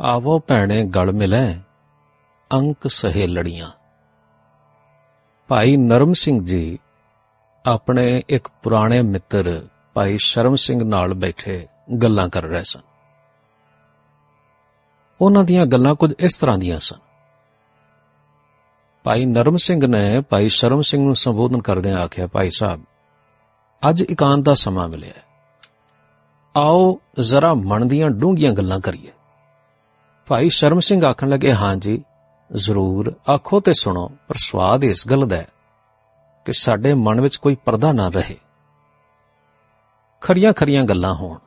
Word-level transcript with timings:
ਆਵੋ 0.00 0.38
ਭੈਣੇ 0.38 0.84
ਗਲ 0.84 1.12
ਮਿਲੈ, 1.12 1.54
ਅੰਕ 2.52 2.86
ਸਹੇ 2.86 3.26
ਲੜੀਆਂ 3.26 3.70
ਭਾਈ 5.48 5.76
ਨਰਮ 5.76 6.12
ਸਿੰਘ 6.12 6.44
ਜੀ 6.44 6.78
ਆਪਣੇ 7.66 8.22
ਇੱਕ 8.28 8.48
ਪੁਰਾਣੇ 8.62 9.02
ਮਿੱਤਰ 9.02 9.66
ਭਾਈ 9.94 10.16
ਸ਼ਰਮ 10.18 10.54
ਸਿੰਘ 10.56 10.84
ਨਾਲ 10.84 11.14
ਬੈਠੇ 11.14 11.66
ਗੱਲਾਂ 12.02 12.28
ਕਰ 12.28 12.42
ਰਹੇ 12.42 12.62
ਸਨ। 12.64 12.80
ਉਹਨਾਂ 15.20 15.44
ਦੀਆਂ 15.44 15.66
ਗੱਲਾਂ 15.66 15.94
ਕੁਝ 15.94 16.12
ਇਸ 16.18 16.38
ਤਰ੍ਹਾਂ 16.38 16.58
ਦੀਆਂ 16.58 16.80
ਸਨ। 16.80 16.98
ਭਾਈ 19.04 19.24
ਨਰਮ 19.24 19.56
ਸਿੰਘ 19.56 19.86
ਨੇ 19.86 20.20
ਭਾਈ 20.20 20.48
ਸ਼ਰਮ 20.48 20.80
ਸਿੰਘ 20.80 21.04
ਨੂੰ 21.04 21.16
ਸੰਬੋਧਨ 21.16 21.62
ਕਰਦਿਆਂ 21.62 21.98
ਆਖਿਆ, 21.98 22.26
ਭਾਈ 22.26 22.50
ਸਾਹਿਬ, 22.50 22.84
ਅੱਜ 23.88 24.02
ਇਕਾਂਤ 24.02 24.40
ਦਾ 24.40 24.54
ਸਮਾਂ 24.54 24.88
ਮਿਲਿਆ 24.88 25.12
ਹੈ। 25.16 25.24
ਆਓ 26.56 27.00
ਜ਼ਰਾ 27.20 27.54
ਮਨ 27.54 27.88
ਦੀਆਂ 27.88 28.10
ਡੂੰਘੀਆਂ 28.10 28.52
ਗੱਲਾਂ 28.52 28.80
ਕਰੀਏ। 28.80 29.13
ਭਾਈ 30.26 30.48
ਸ਼ਰਮ 30.48 30.80
ਸਿੰਘ 30.80 31.04
ਆਖਣ 31.04 31.28
ਲੱਗੇ, 31.28 31.52
ਹਾਂ 31.52 31.76
ਜੀ, 31.76 32.04
ਜ਼ਰੂਰ, 32.52 33.14
ਆਖੋ 33.34 33.60
ਤੇ 33.60 33.72
ਸੁਣੋ, 33.72 34.08
ਪਰ 34.28 34.34
ਸਵਾਦ 34.38 34.84
ਇਸ 34.84 35.08
ਗੱਲ 35.08 35.26
ਦਾ 35.26 35.36
ਹੈ 35.36 35.48
ਕਿ 36.44 36.52
ਸਾਡੇ 36.52 36.94
ਮਨ 36.94 37.20
ਵਿੱਚ 37.20 37.36
ਕੋਈ 37.36 37.54
ਪਰਦਾ 37.54 37.92
ਨਾ 37.92 38.08
ਰਹੇ। 38.08 38.38
ਖਰੀਆਂ 40.20 40.52
ਖਰੀਆਂ 40.52 40.84
ਗੱਲਾਂ 40.84 41.14
ਹੋਣ। 41.14 41.38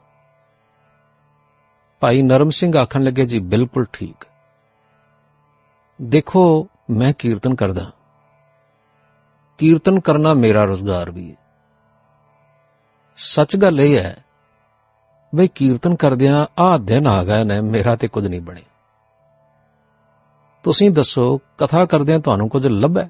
ਭਾਈ 1.99 2.21
ਨਰਮ 2.21 2.49
ਸਿੰਘ 2.49 2.77
ਆਖਣ 2.77 3.03
ਲੱਗੇ, 3.03 3.25
ਜੀ, 3.25 3.39
ਬਿਲਕੁਲ 3.39 3.85
ਠੀਕ। 3.93 4.25
ਦੇਖੋ, 6.01 6.67
ਮੈਂ 6.89 7.13
ਕੀਰਤਨ 7.13 7.55
ਕਰਦਾ 7.55 7.91
ਕੀਰਤਨ 9.57 9.99
ਕਰਨਾ 9.99 10.33
ਮੇਰਾ 10.33 10.63
ਰੋਜ਼ਗਾਰ 10.63 11.11
ਵੀ 11.11 11.31
ਹੈ। 11.31 11.35
ਸੱਚ 13.15 13.55
ਗੱਲ 13.55 13.81
ਇਹ 13.81 14.01
ਹੈ 14.01 14.23
ਬਈ 15.35 15.47
ਕੀਰਤਨ 15.47 15.95
ਕਰਦਿਆਂ 15.95 16.45
ਆਹ 16.59 16.77
ਦਿਨ 16.77 17.07
ਆ 17.07 17.23
ਗਏ 17.23 17.43
ਨੇ 17.43 17.61
ਮੇਰਾ 17.61 17.95
ਤੇ 17.95 18.07
ਕੁਝ 18.07 18.27
ਨਹੀਂ 18.27 18.41
ਬਣਿਆ। 18.41 18.63
ਤੁਸੀਂ 20.63 20.91
ਦੱਸੋ 20.91 21.37
ਕਥਾ 21.57 21.85
ਕਰਦਿਆਂ 21.85 22.19
ਤੁਹਾਨੂੰ 22.19 22.49
ਕੁਝ 22.49 22.67
ਲੱਭੈ? 22.67 23.09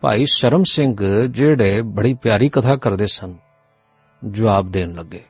ਭਾਈ 0.00 0.24
ਸ਼ਰਮ 0.24 0.62
ਸਿੰਘ 0.64 0.96
ਜਿਹੜੇ 1.30 1.82
ਬੜੀ 1.82 2.14
ਪਿਆਰੀ 2.14 2.48
ਕਥਾ 2.48 2.76
ਕਰਦੇ 2.76 3.06
ਸਨ 3.06 3.34
ਜਵਾਬ 4.30 4.70
ਦੇਣ 4.70 4.92
ਲੱਗੇ। 4.92 5.24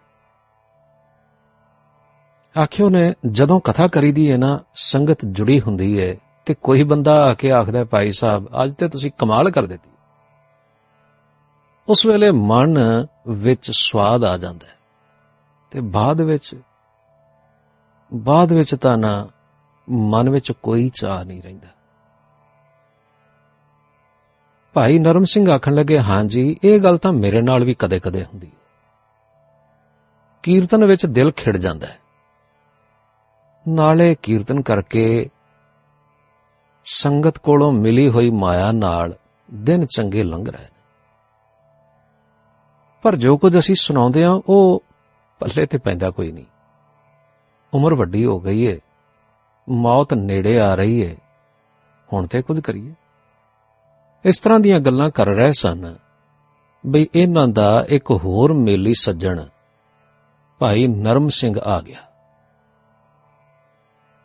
ਆਖਿਓ 2.63 2.91
ਨੇ 2.91 3.15
ਜਦੋਂ 3.27 3.61
ਕਥਾ 3.61 3.87
ਕਰੀਦੀ 3.87 4.33
ਹੈ 4.33 4.37
ਨਾ 4.37 4.61
ਸੰਗਤ 4.75 5.19
ਜੁੜੀ 5.25 5.61
ਹੁੰਦੀ 5.61 6.01
ਹੈ 6.01 6.17
ਤੇ 6.47 6.55
ਕੋਈ 6.55 6.83
ਬੰਦਾ 6.83 7.31
ਆ 7.31 7.35
ਕੇ 7.35 7.51
ਆਖਦਾ 7.51 7.79
ਹੈ, 7.79 7.85
ਭਾਈ 7.85 8.13
ਸਾਹਿਬ 8.13 8.49
ਅੱਜ 8.65 8.75
ਤੇ 8.75 8.89
ਤੁਸੀਂ 8.89 9.11
ਕਮਾਲ 9.19 9.51
ਕਰ 9.51 9.67
ਦਿੱਤੀ। 9.67 9.91
ਉਸ 11.89 12.07
ਵੇਲੇ 12.07 12.31
ਮਨ 12.31 12.79
ਵਿੱਚ 13.29 13.71
ਸਵਾਦ 13.71 14.25
ਆ 14.25 14.37
ਜਾਂਦਾ 14.37 14.67
ਹੈ 14.67 14.79
ਤੇ 15.71 15.81
ਬਾਅਦ 15.81 16.21
ਵਿੱਚ 16.21 16.61
ਬਾਅਦ 18.15 18.53
ਵਿੱਚ 18.53 18.75
ਤਾਂ 18.75 18.99
ਨਾ 18.99 19.29
ਮਨ 19.91 20.31
ਵਿੱਚ 20.31 20.53
ਕੋਈ 20.53 20.91
ਚਾਹ 21.01 21.25
ਨਹੀਂ 21.25 21.43
ਰਹਿੰਦਾ। 21.43 21.69
ਭਾਈ 24.75 24.99
ਨਰਮ 24.99 25.25
ਸਿੰਘ 25.25 25.51
ਆਖਣ 25.51 25.75
ਲੱਗੇ, 25.75 25.99
ਹਾਂ 25.99 26.25
ਜੀ, 26.25 26.57
ਇਹ 26.65 26.81
ਗੱਲ 26.81 26.99
ਤਾਂ 26.99 27.13
ਮੇਰੇ 27.13 27.43
ਨਾਲ 27.43 27.65
ਵੀ 27.65 27.75
ਕਦੇ-ਕਦੇ 27.75 28.25
ਹੁੰਦੀ 28.25 28.47
ਹੈ। 28.47 28.57
ਕੀਰਤਨ 30.43 30.85
ਵਿੱਚ 30.85 31.07
ਦਿਲ 31.07 31.33
ਖਿੜ 31.33 31.57
ਜਾਂਦਾ 31.57 31.87
ਹੈ। 31.87 31.99
ਨਾਲੇ 33.69 34.15
ਕੀਰਤਨ 34.15 34.63
ਕਰਕੇ 34.63 35.31
ਸੰਗਤ 36.85 37.39
ਕੋਲੋਂ 37.39 37.73
ਮਿਲੀ 37.73 38.09
ਹੋਈ 38.09 38.31
ਮਾਇਆ 38.31 38.73
ਨਾਲ 38.73 39.15
ਦਿਨ 39.55 39.87
ਚੰਗੇ 39.87 40.23
ਲੰਘ 40.23 40.45
ਰਹੇ 40.51 40.65
ਨੇ। 40.65 40.76
ਪਰ 43.07 43.17
ਜੋ 43.17 43.37
ਕੁਝ 43.37 43.59
ਅਸੀਂ 43.59 43.75
ਸੁਣਾਉਂਦੇ 43.75 44.25
ਹਾਂ, 44.25 44.41
ਉਹ 44.49 44.83
ਪੱਲੇ 45.41 45.67
ਤੇ 45.67 45.79
ਪੈਂਦਾ 45.79 46.09
ਕੋਈ 46.11 46.31
ਨਹੀਂ। 46.33 46.45
ਉਮਰ 47.73 47.95
ਵੱਡੀ 47.95 48.25
ਹੋ 48.25 48.39
ਗਈ 48.41 48.63
ਏ, 48.63 48.79
ਮੌਤ 49.69 50.15
ਨੇੜੇ 50.15 50.59
ਆ 50.61 50.75
ਰਹੀ 50.75 51.01
ਏ, 51.01 51.17
ਹੁਣ 52.13 52.27
ਤੇ 52.27 52.43
ਕੁਝ 52.43 52.59
ਕਰੀਏ। 52.61 52.95
ਇਸ 54.25 54.41
ਤਰ੍ਹਾਂ 54.41 54.59
ਦੀਆਂ 54.61 54.81
ਗੱਲਾਂ 54.81 55.09
ਕਰ 55.11 55.27
ਰਹੇ 55.27 55.53
ਸਨ 55.53 55.95
ਬਈ 56.85 57.07
ਇਹਨਾਂ 57.15 57.47
ਦਾ 57.49 57.85
ਇੱਕ 57.89 58.11
ਹੋਰ 58.11 58.53
ਮੇਲੀ 58.53 58.95
ਸੱਜਣ, 58.95 59.45
ਭਾਈ 60.61 60.87
ਨਰਮ 60.87 61.29
ਸਿੰਘ 61.29 61.59
ਆ 61.61 61.81
ਗਿਆ। 61.81 62.03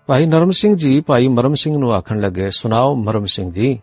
ਭਾਈ 0.10 0.26
ਨਰਮ 0.26 0.52
ਸਿੰਘ 0.52 0.76
ਜੀ, 0.76 1.02
ਭਾਈ 1.02 1.28
ਮਰਮ 1.28 1.54
ਸਿੰਘ 1.54 1.78
ਨੂੰ 1.78 1.94
ਆਖਣ 1.94 2.20
ਲੱਗੇ, 2.20 2.50
ਸੁਣਾਓ 2.50 2.96
ਮਰਮ 2.96 3.26
ਸਿੰਘ 3.26 3.52
ਜੀ, 3.52 3.82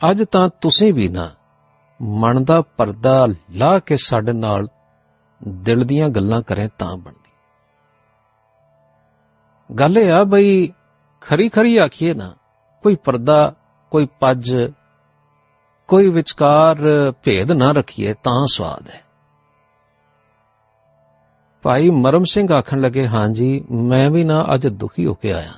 ਅੱਜ 0.00 0.22
ਤਾਂ 0.22 0.48
ਤੁਸੀਂ 0.60 0.92
ਵੀ 0.94 1.08
ਨਾ 1.08 1.30
ਮਨ 2.02 2.44
ਦਾ 2.44 2.60
ਪਰਦਾ 2.60 3.28
ਲਾ 3.50 3.78
ਕੇ 3.78 3.96
ਸਾਡੇ 3.96 4.32
ਨਾਲ 4.32 4.68
ਦਿਲ 5.48 5.84
ਦੀਆਂ 5.84 6.08
ਗੱਲਾਂ 6.08 6.42
ਕਰੇ 6.42 6.68
ਤਾਂ 6.78 6.96
ਬਣਦੀ। 6.96 7.32
ਗੱਲ 9.74 9.98
ਇਹ 9.98 10.12
ਆ 10.12 10.24
ਬਈ, 10.24 10.72
ਖਰੀ 11.20 11.48
ਖਰੀ 11.48 11.76
ਆਖੀਏ 11.76 12.14
ਨਾ, 12.14 12.34
ਕੋਈ 12.82 12.94
ਪਰਦਾ, 12.94 13.54
ਕੋਈ 13.90 14.08
ਪੱਜ, 14.20 14.72
ਕੋਈ 15.88 16.08
ਵਿਚਕਾਰ 16.08 16.78
ਭੇਦ 17.24 17.52
ਨਾ 17.52 17.72
ਰੱਖੀਏ 17.72 18.14
ਤਾਂ 18.24 18.46
ਸਵਾਦ 18.52 18.88
ਹੈ। 18.88 19.02
ਭਾਈ 21.62 21.90
ਮਰਮ 21.90 22.24
ਸਿੰਘ 22.24 22.52
ਆਖਣ 22.52 22.80
ਲੱਗੇ, 22.80 23.08
ਹਾਂ 23.08 23.28
ਜੀ, 23.28 23.64
ਮੈਂ 23.70 24.10
ਵੀ 24.10 24.24
ਨਾ 24.24 24.46
ਅੱਜ 24.54 24.66
ਦੁਖੀ 24.66 25.06
ਹੋ 25.06 25.14
ਕੇ 25.14 25.32
ਆਇਆ 25.32 25.52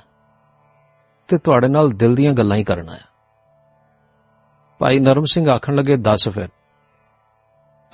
ਤੇ 1.27 1.37
ਤੁਹਾਡੇ 1.37 1.67
ਨਾਲ 1.67 1.89
ਦਿਲ 1.89 2.15
ਦੀਆਂ 2.15 2.33
ਗੱਲਾਂ 2.33 2.57
ਹੀ 2.57 2.63
ਕਰਨ 2.63 2.89
ਆਇਆ। 2.89 3.12
ਭਾਈ 4.83 4.99
ਨਰਮ 4.99 5.23
ਸਿੰਘ 5.25 5.49
ਆਖਣ 5.49 5.75
ਲੱਗੇ, 5.75 5.95
ਦੱਸ 5.95 6.29
ਫਿਰ। 6.29 6.47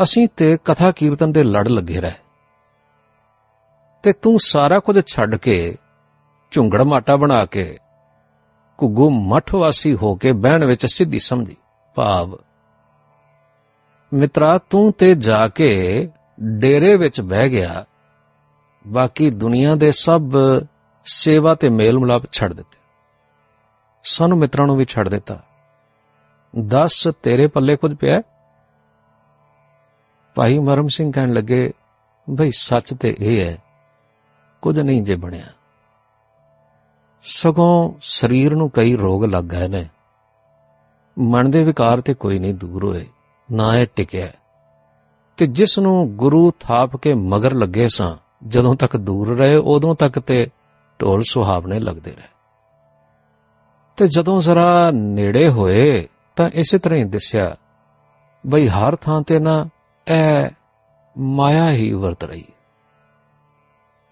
ਅਸੀਂ 0.03 0.27
ਤੇ 0.37 0.57
ਕਥਾ 0.65 0.91
ਕੀਰਤਨ 0.91 1.31
ਦੇ 1.31 1.43
ਲੜ 1.43 1.67
ਲੱਗੇ 1.67 2.01
ਰਹੇ। 2.01 2.11
ਤੇ 4.03 4.13
ਤੂੰ 4.13 4.39
ਸਾਰਾ 4.39 4.79
ਕੁਝ 4.79 5.01
ਛੱਡ 5.07 5.35
ਕੇ, 5.35 5.75
ਝੁੰਗੜ 6.51 6.81
ਮਾਟਾ 6.81 7.15
ਬਣਾ 7.15 7.45
ਕੇ, 7.45 7.77
ਘੁੱਗੂ 8.81 9.09
ਮੱਠ 9.09 9.55
ਵਾਸੀ 9.55 9.95
ਹੋ 9.95 10.15
ਕੇ 10.15 10.31
ਬਹਿਣ 10.31 10.65
ਵਿੱਚ 10.65 10.85
ਸਿੱਧੀ 10.85 11.19
ਸਮਝੀ। 11.19 11.55
ਭਾਵ, 11.95 12.37
ਮਿੱਤਰਾ, 14.13 14.57
ਤੂੰ 14.57 14.93
ਤੇ 14.93 15.15
ਜਾ 15.15 15.47
ਕੇ 15.47 16.07
ਡੇਰੇ 16.41 16.95
ਵਿੱਚ 16.95 17.21
ਬਹਿ 17.21 17.49
ਗਿਆ। 17.49 17.85
ਬਾਕੀ 18.87 19.29
ਦੁਨੀਆ 19.29 19.75
ਦੇ 19.75 19.91
ਸਭ 19.91 20.21
ਸੇਵਾ 21.05 21.55
ਤੇ 21.55 21.69
ਮੇਲ 21.69 21.99
ਮਿਲਾਪ 21.99 22.31
ਛੱਡ 22.31 22.53
ਦਿੱਤੇ। 22.53 22.77
ਸਾਨੂੰ 24.03 24.37
ਮਿੱਤਰਾਂ 24.37 24.67
ਨੂੰ 24.67 24.77
ਵੀ 24.77 24.85
ਛੱਡ 24.85 25.09
ਦਿੱਤਾ। 25.09 25.43
ਦੱਸ, 26.57 27.07
ਤੇਰੇ 27.23 27.47
ਪੱਲੇ 27.47 27.75
ਕੁਝ 27.75 27.95
ਪਿਆ 27.95 28.21
ਭਾਈ 30.35 30.59
ਮਰਮ 30.59 30.87
ਸਿੰਘ 30.87 31.11
ਕਹਿਣ 31.11 31.33
ਲੱਗੇ, 31.33 31.71
ਭਈ 32.39 32.51
ਸੱਚ 32.51 32.93
ਤੇ 32.93 33.15
ਇਹ 33.19 33.45
ਹੈ, 33.45 33.57
ਕੁਝ 34.61 34.79
ਨਹੀਂ 34.79 35.03
ਜੇ 35.03 35.15
ਬਣਿਆ। 35.15 35.45
ਸਗੋਂ 37.23 37.93
ਸਰੀਰ 38.01 38.55
ਨੂੰ 38.55 38.69
ਕਈ 38.69 38.95
ਰੋਗ 38.95 39.25
ਲੱਗ 39.25 39.43
ਗਏ 39.43 39.67
ਨੇ। 39.67 39.87
ਮਨ 41.19 41.51
ਦੇ 41.51 41.63
ਵਿਕਾਰ 41.63 42.01
ਤੇ 42.01 42.13
ਕੋਈ 42.13 42.39
ਨਹੀਂ 42.39 42.53
ਦੂਰ 42.53 42.83
ਹੋਏ, 42.83 43.05
ਨਾ 43.51 43.77
ਇਹ 43.77 43.87
ਟਿਕਿਆ 43.95 44.27
ਤੇ 45.37 45.47
ਜਿਸ 45.47 45.79
ਨੂੰ 45.79 46.15
ਗੁਰੂ 46.15 46.51
ਥਾਪ 46.59 46.95
ਕੇ 46.95 47.13
ਮਗਰ 47.13 47.53
ਲੱਗੇ 47.53 47.87
ਸਾਂ, 47.89 48.15
ਜਦੋਂ 48.47 48.75
ਤੱਕ 48.75 48.97
ਦੂਰ 48.97 49.37
ਰਹੇ, 49.37 49.55
ਉਦੋਂ 49.55 49.95
ਤੱਕ 49.95 50.19
ਤੇ 50.19 50.47
ਢੋਲ 51.01 51.23
ਸੁਹਾਵਣੇ 51.29 51.79
ਲੱਗਦੇ 51.79 52.11
ਰਹੇ। 52.11 52.27
ਤੇ 53.97 54.07
ਜਦੋਂ 54.07 54.39
ਜ਼ਰਾ 54.39 54.91
ਨੇੜੇ 54.91 55.49
ਹੋਏ 55.49 56.07
ਤਾਂ 56.39 56.49
ਇਸੇ 56.53 56.77
ਤਰ੍ਹਾਂ 56.77 56.99
ਹੀ 56.99 57.03
ਦਿਸਿਆ, 57.03 57.55
ਬਈ 58.47 58.67
ਹਰ 58.67 58.95
ਥਾਂ 58.95 59.21
ਤੇ 59.21 59.39
ਨਾ 59.39 59.69
ਇਹ 60.07 60.49
ਮਾਇਆ 61.17 61.71
ਹੀ 61.71 61.93
ਵਰਤ 61.93 62.23
ਰਹੀ 62.23 62.45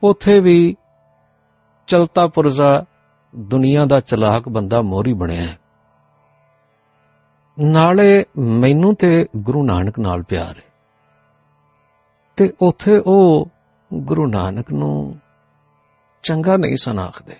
ਉਥੇ 0.04 0.40
ਵੀ 0.40 0.76
ਚਲਤਾ 1.88 2.28
ਪੁਰਜ਼ਾ 2.28 2.86
ਦੁਨੀਆ 3.36 3.86
ਦਾ 3.86 4.00
ਚਲਾਕ 4.00 4.50
ਬੰਦਾ 4.50 4.82
ਮੋਰੀ 4.82 5.14
ਬਣਿਆ 5.14 5.42
ਹੈ। 5.42 5.58
ਨਾਲੇ 7.60 8.26
ਮੈਨੂੰ 8.38 8.96
ਤੇ 8.96 9.28
ਗੁਰੂ 9.38 9.66
ਨਾਨਕ 9.66 10.00
ਨਾਲ 10.00 10.24
ਪਿਆਰ 10.24 10.58
ਹੈ। 10.58 10.74
ਤੇ 12.36 12.54
ਉਥੇ 12.62 12.98
ਉਹ 12.98 13.50
ਗੁਰੂ 13.94 14.28
ਨਾਨਕ 14.28 14.72
ਨੂੰ 14.72 15.20
ਚੰਗਾ 16.24 16.58
ਨਹੀਂ 16.58 16.78
ਸਨਾਖਦੇ 16.82 17.36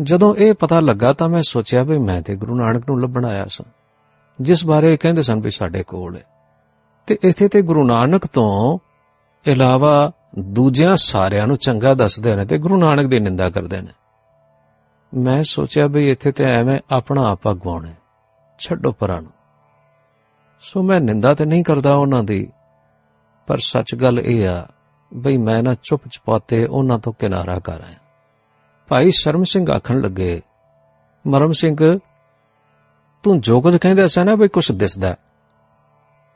ਜਦੋਂ 0.00 0.34
ਇਹ 0.34 0.54
ਪਤਾ 0.54 0.80
ਲੱਗਾ 0.80 1.12
ਤਾਂ 1.12 1.28
ਮੈਂ 1.28 1.42
ਸੋਚਿਆ 1.42 1.82
ਵੀ 1.82 1.98
ਮੈਂ 1.98 2.22
ਤੇ 2.22 2.36
ਗੁਰੂ 2.36 2.54
ਨਾਨਕ 2.54 2.90
ਨੂੰ 2.90 3.00
ਲੱਭਣ 3.00 3.24
ਆਇਆ 3.24 3.46
ਸਾਂ। 3.46 3.70
ਜਿਸ 4.40 4.66
ਬਾਰੇ 4.66 4.92
ਇਹ 4.92 4.98
ਕਹਿੰਦੇ 4.98 5.22
ਸਨ 5.22 5.40
ਵੀ 5.40 5.50
ਸਾਡੇ 5.50 5.82
ਕੋਲ 5.82 6.16
ਹੈ। 6.16 6.22
ਤੇ 7.06 7.18
ਇੱਥੇ 7.22 7.48
ਤੇ 7.48 7.62
ਗੁਰੂ 7.62 7.86
ਨਾਨਕ 7.86 8.26
ਤੋਂ 8.26 8.78
ਇਲਾਵਾ 9.50 10.12
ਦੂਜਿਆਂ 10.38 10.96
ਸਾਰਿਆਂ 10.96 11.46
ਨੂੰ 11.46 11.56
ਚੰਗਾ 11.56 11.94
ਦੱਸਦੇ 11.94 12.36
ਨੇ 12.36 12.44
ਤੇ 12.44 12.58
ਗੁਰੂ 12.58 12.76
ਨਾਨਕ 12.76 13.06
ਦੀ 13.06 13.20
ਨਿੰਦਾ 13.20 13.50
ਕਰਦੇ 13.50 13.80
ਨੇ। 13.80 13.92
ਮੈਂ 15.14 15.42
ਸੋਚਿਆ 15.42 15.86
ਵੀ 15.86 16.10
ਇੱਥੇ 16.10 16.32
ਤੇ 16.32 16.44
ਐਵੇਂ 16.44 16.78
ਆਪਣਾ 16.90 17.28
ਆਪਾ 17.30 17.52
ਗਵਾਉਣਾ 17.52 17.88
ਹੈ। 17.88 17.98
ਛੱਡੋ 18.58 18.92
ਪਰਾਂ 18.92 19.22
ਨੂੰ। 19.22 19.32
ਸੋ 20.60 20.82
ਮੈਂ 20.82 21.00
ਨਿੰਦਾ 21.00 21.34
ਤੇ 21.34 21.44
ਨਹੀਂ 21.44 21.64
ਕਰਦਾ 21.64 21.94
ਉਹਨਾਂ 21.94 22.24
ਦੀ, 22.24 22.52
ਪਰ 23.46 23.58
ਸੱਚ 23.58 23.94
ਗੱਲ 23.94 24.20
ਇਹ 24.20 24.48
ਆ 24.48 24.66
ਬਈ 25.14 25.36
ਮੈਂ 25.36 25.62
ਨਾ 25.62 25.74
ਚੁੱਪ 25.74 26.08
ਚਪਾਤੇ 26.08 26.66
ਉਹਨਾਂ 26.66 26.98
ਤੋਂ 26.98 27.12
ਕਿਨਾਰਾ 27.12 27.58
ਕਰ 27.58 27.72
ਆਇਆ। 27.72 28.03
ਭਾਈ 28.88 29.10
ਸ਼ਰਮ 29.10 29.44
ਸਿੰਘ 29.44 29.72
ਆਖਣ 29.72 30.00
ਲੱਗੇ, 30.00 30.42
ਮਰਮ 31.26 31.52
ਸਿੰਘ, 31.52 31.98
ਤੂੰ 33.22 33.40
ਜੋ 33.40 33.60
ਕੁਝ 33.60 33.76
ਕਹਿੰਦਾ 33.76 34.06
ਸੀ 34.06 34.24
ਨਾ 34.24 34.36
ਬਈ 34.36 34.48
ਕੁਛ 34.48 34.72
ਦਿਸਦਾ। 34.72 35.08
ਹੈ। 35.08 35.16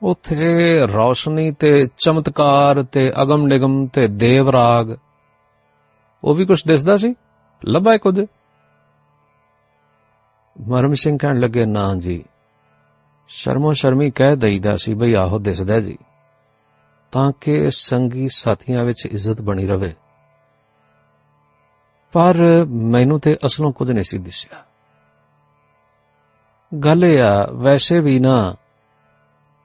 ਉਥੇ 0.02 0.80
ਰੌਸ਼ਨੀ 0.86 1.52
ਤੇ 1.52 1.88
ਚਮਤਕਾਰ 1.96 2.82
ਤੇ 2.82 3.12
ਅਗਮ 3.22 3.42
ਨਿਗਮ 3.42 3.86
ਤੇ 3.86 4.08
ਦੇਵ 4.08 4.50
ਰਾਗ 4.50 4.96
ਉਹ 6.24 6.34
ਵੀ 6.34 6.46
ਕੁਝ 6.46 6.66
ਦਿਸਦਾ 6.66 6.96
ਸੀ? 6.96 7.14
ਲੱਭਾ 7.64 7.96
ਕੁਝ? 7.96 8.20
ਮਰਮ 10.68 10.92
ਸਿੰਘ 10.92 11.18
ਕਹਿਣ 11.18 11.40
ਲੱਗੇ, 11.40 11.64
ਨਾ 11.64 11.94
ਜੀ, 11.94 12.24
ਸ਼ਰਮੋ 13.28 13.72
ਸ਼ਰਮੀ 13.72 14.10
ਕਹਿ 14.10 14.36
ਦਈਦਾ 14.36 14.76
ਸੀ 14.76 14.94
ਬਈ 14.94 15.14
ਆਹੋ 15.14 15.38
ਦਿਸਦਾ 15.38 15.80
ਜੀ, 15.80 15.98
ਤਾਂ 17.12 17.32
ਕਿ 17.40 17.70
ਸੰਗੀ 17.70 18.28
ਸਾਥੀਆਂ 18.28 18.84
ਵਿੱਚ 18.84 19.06
ਇੱਜ਼ਤ 19.06 19.40
ਬਣੀ 19.40 19.66
ਰਵੇ। 19.66 19.94
ਪਰ 22.12 22.36
ਮੈਨੂੰ 22.68 23.20
ਤੇ 23.20 23.36
ਅਸਲੋਂ 23.46 23.72
ਕੁਝ 23.72 23.90
ਨਹੀਂ 23.92 24.04
ਸੀ 24.04 24.18
ਦਿਸਿਆ। 24.18 24.64
ਗੱਲ 26.72 27.04
ਇਹ 27.04 27.22
ਆ, 27.22 27.46
ਵੈਸੇ 27.52 28.00
ਵੀ 28.00 28.18
ਨਾ 28.20 28.54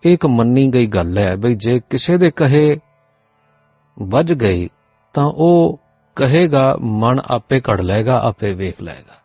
ਇੱਕ 0.03 0.25
ਮੰਨੀ 0.25 0.67
ਗਈ 0.67 0.85
ਗੱਲ 0.87 1.17
ਹੈ 1.17 1.35
ਬਈ 1.35 1.55
ਜੇ 1.55 1.79
ਕਿਸੇ 1.79 2.17
ਦੇ 2.17 2.31
ਕਹੇ 2.31 2.79
ਵੱਜ 3.99 4.33
ਗਈ, 4.33 4.69
ਤਾਂ 5.13 5.25
ਉਹ 5.25 5.79
ਕਹੇਗਾ, 6.15 6.77
ਮਨ 6.81 7.21
ਆਪੇ 7.25 7.59
ਕੜ 7.59 7.81
ਲਏਗਾ, 7.81 8.19
ਆਪੇ 8.19 8.53
ਵੇਖ 8.53 8.81
ਲਏਗਾ। 8.81 9.17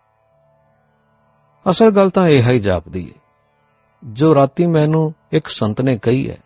ਅਸਲ 1.70 1.90
ਗੱਲ 1.90 2.10
ਤਾਂ 2.10 2.28
ਇਹ 2.28 2.42
ਹੀ 2.42 2.58
ਜਾਪਦੀ 2.58 3.10
ਹੈ 3.10 3.20
ਜੋ 4.04 4.34
ਰਾਤੀ 4.34 4.66
ਮੈਨੂੰ 4.66 5.14
ਇੱਕ 5.32 5.48
ਸੰਤ 5.48 5.80
ਨੇ 5.80 5.98
ਕਹੀ 5.98 6.30
ਹੈ, 6.30 6.38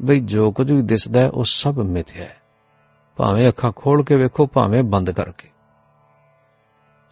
ਬਈ 0.00 0.20
ਜੋ 0.20 0.52
ਕੁਝ 0.52 0.72
ਵੀ 0.72 0.82
ਦਿਸਦਾ 0.82 1.20
ਹੈ, 1.20 1.30
ਉਹ 1.30 1.44
ਸਭ 1.44 1.78
ਮਿਥਿਆ 1.78 2.24
ਹੈ। 2.24 2.39
ਭਾਵੇਂ 3.20 3.48
ਅੱਖਾਂ 3.48 3.72
ਖੋਲ 3.76 4.04
ਕੇ 4.04 4.16
ਵੇਖੋ, 4.16 4.46
ਭਾਵੇਂ 4.46 4.82
ਬੰਦ 4.82 5.10
ਕਰਕੇ। 5.10 5.48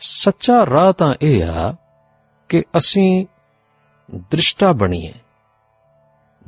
ਸੱਚਾ 0.00 0.66
ਰਾਹ 0.66 0.92
ਤਾਂ 0.92 1.14
ਇਹ 1.22 1.44
ਆ 1.44 1.76
ਕਿ 2.48 2.64
ਅਸੀਂ 2.76 3.26
ਦ੍ਰਿਸ਼ਟਾ 4.14 4.72
ਬਣੀਏ। 4.72 5.12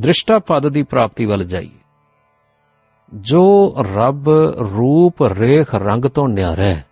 ਦ੍ਰਿਸ਼ਟਾ 0.00 0.38
ਪਦ 0.38 0.68
ਦੀ 0.68 0.82
ਪ੍ਰਾਪਤੀ 0.82 1.24
ਵੱਲ 1.24 1.44
ਜਾਈਏ। 1.44 1.78
ਜੋ 3.14 3.74
ਰੱਬ, 3.94 4.30
ਰੂਪ, 4.76 5.22
ਰੇਖ, 5.22 5.74
ਰੰਗ 5.74 6.04
ਤੋਂ 6.04 6.28
ਨਿਆਰਾ 6.28 6.62
ਹੈ, 6.62 6.84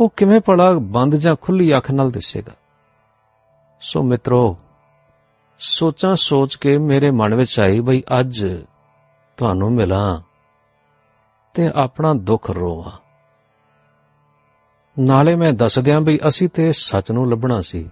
ਉਹ 0.00 0.12
ਕਿਵੇਂ 0.16 0.40
ਪੜਾ 0.40 0.72
ਬੰਦ 0.72 1.16
ਜਾਂ 1.16 1.36
ਖੁੱਲੀ 1.40 1.76
ਅੱਖ 1.76 1.90
ਨਾਲ 1.90 2.10
ਦਿਸੇਗਾ? 2.10 2.52
ਸੋ 3.80 4.02
ਮਿੱਤਰੋ 4.02 4.56
ਸੋਚਾਂ 5.58 6.14
ਸੋਚ 6.14 6.54
ਕੇ 6.54 6.78
ਮੇਰੇ 6.78 7.10
ਮਨ 7.10 7.34
ਵਿੱਚ 7.34 7.60
ਆਈ, 7.60 7.80
ਬਈ 7.80 8.02
ਅੱਜ 8.20 8.46
ਤੁਹਾਨੂੰ 9.36 9.72
ਮਿਲਾਂ। 9.72 10.27
ਤੇ 11.54 11.70
ਆਪਣਾ 11.74 12.12
ਦੁੱਖ 12.14 12.50
ਰੋਵਾਂ। 12.50 12.92
ਨਾਲੇ 14.96 15.34
ਮੈਂ 15.36 15.52
ਦੱਸ 15.52 15.78
ਦਿਆਂ 15.78 16.00
ਬਈ 16.00 16.18
ਅਸੀਂ 16.28 16.48
ਤੇ 16.48 16.72
ਸੱਚ 16.72 17.10
ਨੂੰ 17.10 17.30
ਲੱਭਣਾ 17.30 17.60
ਸੀ। 17.62 17.90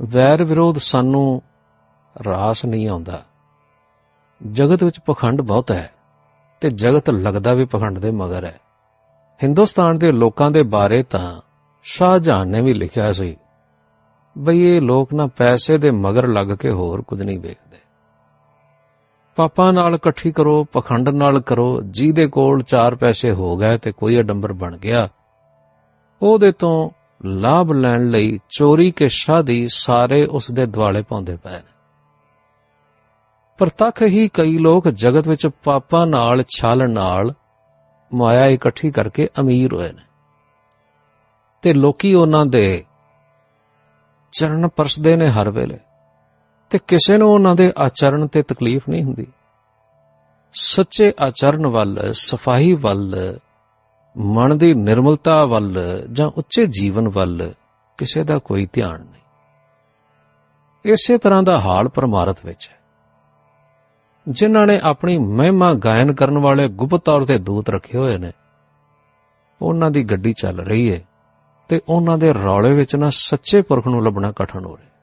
ਵੈਰ 0.00 0.44
ਵਿਰੋਧ 0.44 0.78
ਸਾਨੂੰ 0.78 1.42
ਰਾਸ 2.26 2.64
ਨਹੀਂ 2.64 2.88
ਆਉਂਦਾ। 2.88 3.22
ਜਗਤ 4.52 4.84
ਵਿੱਚ 4.84 5.00
ਪਖੰਡ 5.00 5.40
ਬਹੁਤ 5.40 5.70
ਹੈ 5.70 5.90
ਤੇ 6.60 6.70
ਜਗਤ 6.70 7.10
ਲੱਗਦਾ 7.10 7.54
ਵੀ 7.54 7.64
ਪਖੰਡ 7.64 7.98
ਦੇ 7.98 8.10
ਮਗਰ 8.10 8.44
ਹੈ। 8.44 8.60
ਹਿੰਦੁਸਤਾਨ 9.42 9.98
ਦੇ 9.98 10.12
ਲੋਕਾਂ 10.12 10.50
ਦੇ 10.50 10.62
ਬਾਰੇ 10.62 11.02
ਤਾਂ 11.02 11.40
ਸ਼ਾਹਜਹਾਨ 11.82 12.48
ਨੇ 12.48 12.60
ਵੀ 12.60 12.74
ਲਿਖਿਆ 12.74 13.12
ਸੀ, 13.12 13.36
ਬਈ 14.38 14.60
ਇਹ 14.60 14.80
ਲੋਕ 14.80 15.14
ਨਾ 15.14 15.26
ਪੈਸੇ 15.26 15.78
ਦੇ 15.78 15.90
ਮਗਰ 15.90 16.26
ਲੱਗ 16.26 16.56
ਕੇ 16.56 16.70
ਹੋਰ 16.70 17.02
ਕੁਝ 17.02 17.22
ਨਹੀਂ 17.22 17.38
ਵੇਖਦੇ। 17.38 17.63
ਪਾਪਾਂ 19.36 19.72
ਨਾਲ 19.72 19.94
ਇਕੱਠੀ 19.94 20.32
ਕਰੋ, 20.32 20.64
ਪਖੰਡ 20.64 21.08
ਨਾਲ 21.08 21.40
ਕਰੋ, 21.40 21.82
ਜਿਹਦੇ 21.84 22.26
ਕੋਲ 22.26 22.62
ਚਾਰ 22.62 22.94
ਪੈਸੇ 22.94 23.30
ਹੋ 23.30 23.56
ਗਏ 23.56 23.78
ਤੇ 23.78 23.92
ਕੋਈ 23.92 24.20
ਅਡੰਬਰ 24.20 24.52
ਬਣ 24.52 24.76
ਗਿਆ। 24.76 25.08
ਉਹਦੇ 26.22 26.52
ਤੋਂ 26.52 26.90
ਲਾਭ 27.26 27.72
ਲੈਣ 27.72 28.08
ਲਈ 28.08 28.40
ਚੋਰੀ 28.50 28.90
ਕੇ 28.90 29.08
ਸ਼ਾਦੀ 29.08 29.68
ਸਾਰੇ 29.72 30.26
ਉਸ 30.26 30.50
ਦੇ 30.50 30.66
ਦਿਵਾਲੇ 30.66 31.02
ਪਾਉਂਦੇ 31.02 31.36
ਪਏ 31.36 31.52
ਨੇ। 31.52 31.74
ਪ੍ਰਤੱਖ 33.58 34.02
ਹੀ 34.02 34.28
ਕਈ 34.28 34.58
ਲੋਕ 34.58 34.88
ਜਗਤ 34.88 35.28
ਵਿੱਚ 35.28 35.46
ਪਾਪਾਂ 35.46 36.06
ਨਾਲ 36.06 36.42
ਛਾਲਣ 36.56 36.90
ਨਾਲ 36.90 37.34
ਮਾਇਆ 38.14 38.46
ਇਕੱਠੀ 38.46 38.90
ਕਰਕੇ 38.90 39.28
ਅਮੀਰ 39.40 39.74
ਹੋਏ 39.74 39.92
ਨੇ। 39.92 40.02
ਤੇ 41.62 41.72
ਲੋਕੀ 41.72 42.14
ਉਹਨਾਂ 42.14 42.46
ਦੇ 42.46 42.84
ਚਰਨ 44.32 44.68
ਪਰਸਦੇ 44.68 45.16
ਨੇ 45.16 45.28
ਹਰ 45.28 45.50
ਵੇਲੇ। 45.50 45.78
ਤੇ 46.74 46.80
ਕਿਸੇ 46.88 47.18
ਨੂੰ 47.18 47.30
ਉਹਨਾਂ 47.30 47.54
ਦੇ 47.54 47.72
ਆਚਰਣ 47.78 48.26
ਤੇ 48.26 48.42
ਤਕਲੀਫ 48.42 48.88
ਨਹੀਂ 48.88 49.02
ਹੁੰਦੀ। 49.02 49.26
ਸੱਚੇ 50.54 51.12
ਆਚਰਣ 51.20 51.66
ਵੱਲ, 51.66 52.12
ਸਫ਼ਾਈ 52.12 52.72
ਵੱਲ, 52.72 53.38
ਮਨ 54.16 54.58
ਦੀ 54.58 54.74
ਨਿਰਮਲਤਾ 54.74 55.44
ਵੱਲ 55.44 56.02
ਜਾਂ 56.12 56.28
ਉੱਚੇ 56.28 56.66
ਜੀਵਨ 56.66 57.08
ਵੱਲ 57.08 57.54
ਕਿਸੇ 57.98 58.24
ਦਾ 58.24 58.38
ਕੋਈ 58.38 58.68
ਧਿਆਨ 58.72 59.00
ਨਹੀਂ। 59.00 59.22
ਇਸੇ 60.84 61.18
ਤਰ੍ਹਾਂ 61.18 61.42
ਦਾ 61.42 61.60
ਹਾਲ 61.60 61.88
ਪਰਮਾਰਥ 61.88 62.46
ਵਿੱਚ 62.46 62.70
ਹੈ। 62.72 62.76
ਜਿਨ੍ਹਾਂ 64.28 64.66
ਨੇ 64.66 64.80
ਆਪਣੀ 64.82 65.18
ਮਹਿਮਾ 65.18 65.72
ਗਾਇਨ 65.74 66.14
ਕਰਨ 66.14 66.38
ਵਾਲੇ 66.38 66.68
ਗੁਪਤ 66.68 67.00
ਤੌਰ 67.00 67.24
ਤੇ 67.24 67.38
ਦੂਤ 67.38 67.70
ਰੱਖੇ 67.70 67.98
ਹੋਏ 67.98 68.18
ਨੇ, 68.18 68.32
ਉਹਨਾਂ 69.62 69.90
ਦੀ 69.90 70.04
ਗੱਡੀ 70.04 70.32
ਚੱਲ 70.32 70.60
ਰਹੀ 70.60 70.92
ਹੈ 70.92 71.00
ਤੇ 71.68 71.80
ਉਹਨਾਂ 71.88 72.18
ਦੇ 72.18 72.34
ਰੌਲੇ 72.34 72.72
ਵਿੱਚ 72.72 72.96
ਨਾ 72.96 73.10
ਸੱਚੇ 73.10 73.62
ਪੁਰਖ 73.62 73.86
ਨੂੰ 73.86 74.04
ਲੱਭਣਾ 74.04 74.32
ਕਠਨ 74.36 74.64
ਹੋ 74.64 74.76
ਰਿਹਾ। 74.76 74.93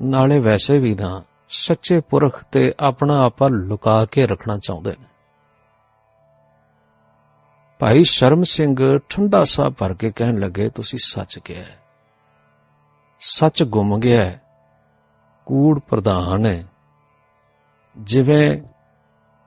ਨਾਲੇ 0.00 0.38
ਵੈਸੇ 0.38 0.78
ਵੀ 0.78 0.94
ਨਾ, 0.94 1.22
ਸੱਚੇ 1.48 2.00
ਪੁਰਖ 2.00 2.44
ਤੇ 2.44 2.74
ਆਪਣਾ 2.80 3.22
ਆਪਾ 3.22 3.48
ਲੁਕਾ 3.48 4.04
ਕੇ 4.04 4.26
ਰੱਖਣਾ 4.26 4.58
ਚਾਹੁੰਦੇ 4.58 4.90
ਨੇ। 4.90 5.06
ਭਾਈ 7.78 8.04
ਸ਼ਰਮ 8.04 8.42
ਸਿੰਘ 8.42 8.98
ਠੰਡਾ 9.08 9.44
ਸਾਹ 9.44 9.70
ਭਰ 9.70 9.94
ਕੇ 9.94 10.12
ਕਹਿਣ 10.12 10.38
ਲੱਗੇ, 10.38 10.68
ਤੁਸੀਂ 10.68 10.98
ਸੱਚ 11.02 11.38
ਕਿਹਾ 11.38 11.64
ਸੱਚ 13.20 13.62
ਗੁੰਮ 13.62 14.00
ਗਿਆ 14.00 14.24
ਹੈ। 14.24 14.42
ਕੂੜ 15.46 15.80
ਪ੍ਰਧਾਨ 15.80 16.46
ਹੈ। 16.46 16.66
ਜਿਵੇਂ 17.98 18.62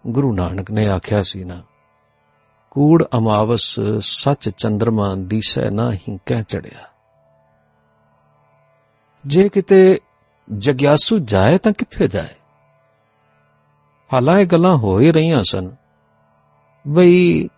ਗੁਰੂ 0.07 0.35
ਨਾਨਕ 0.35 0.71
ਨੇ 0.71 0.87
ਆਖਿਆ 0.87 1.23
ਸੀ 1.23 1.43
ਨਾ, 1.43 1.63
ਕੂੜ 2.71 3.03
ਅਮਾਵਸ 3.17 3.79
ਸੱਚ 3.99 4.49
ਚੰਦਰਮਾ 4.49 5.15
ਦੀਸੈ 5.15 5.69
ਨਾ 5.69 5.91
ਹੀ 5.93 6.19
ਕਹਿ 6.25 6.43
ਚੜਿਆ। 6.43 6.89
ਜੇ 9.27 9.49
ਕਿਤੇ 9.49 9.99
ਜਗਿਆਸੂ 10.53 11.19
ਜਾਏ 11.19 11.57
ਤਾਂ 11.57 11.71
ਕਿੱਥੇ 11.71 12.07
ਜਾਏ? 12.07 12.35
ਹਾਲਾਂ 14.13 14.39
ਇਹ 14.39 14.45
ਗੱਲਾਂ 14.45 14.77
ਹੋ 14.77 14.99
ਹੀ 14.99 15.11
ਰਹੀਆਂ 15.11 15.43
ਸਨ। 15.43 15.71
ਬਈ 16.87 17.49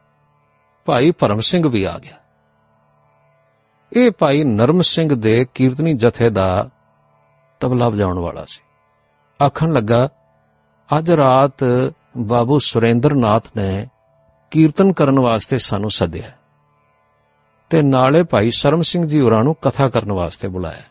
ਭਾਈ 0.86 1.12
ਭਰਮ 1.12 1.40
ਸਿੰਘ 1.40 1.70
ਵੀ 1.70 1.84
ਆ 1.84 2.00
ਗਿਆ। 2.00 2.18
ਇਹ 3.94 4.12
ਭਾਈ 4.12 4.44
ਨਰਮ 4.44 4.82
ਸਿੰਘ 4.82 5.16
ਦੇ 5.16 5.46
ਕੀਰਤਨੀ 5.54 5.94
ਜਥੇ 5.94 6.30
ਦਾ 6.30 6.70
ਤਬਲਾ 7.60 7.90
ਵਜਾਉਣ 7.90 8.20
ਵਾਲਾ 8.20 8.46
ਸੀ। 8.46 8.62
ਆਖਣ 9.46 9.74
ਲੱਗਾ, 9.74 10.10
ਅੱਜ 10.98 11.12
ਰਾਤ 11.12 11.64
ਬਾਬੂ 12.18 12.60
ਸੁਰੇਂਦਰਨਾਥ 12.60 13.44
ਨੇ 13.58 13.88
ਕੀਰਤਨ 14.52 14.94
ਕਰਨ 14.94 15.20
ਵਾਸਤੇ 15.20 15.58
ਸਾਨੂੰ 15.58 15.92
ਸੱਦਿਆ 15.92 16.32
ਤੇ 17.70 17.82
ਨਾਲੇ 17.82 18.24
ਭਾਈ 18.24 18.50
ਸ਼ਰਮ 18.50 18.82
ਸਿੰਘ 18.82 19.08
ਜੀ 19.08 19.22
ਹੋਰਾਂ 19.22 19.44
ਨੂੰ 19.44 19.56
ਕਥਾ 19.62 19.90
ਕਰਨ 19.90 20.12
ਵਾਸਤੇ 20.12 20.48
ਬੁਲਾਇਆ 20.48 20.84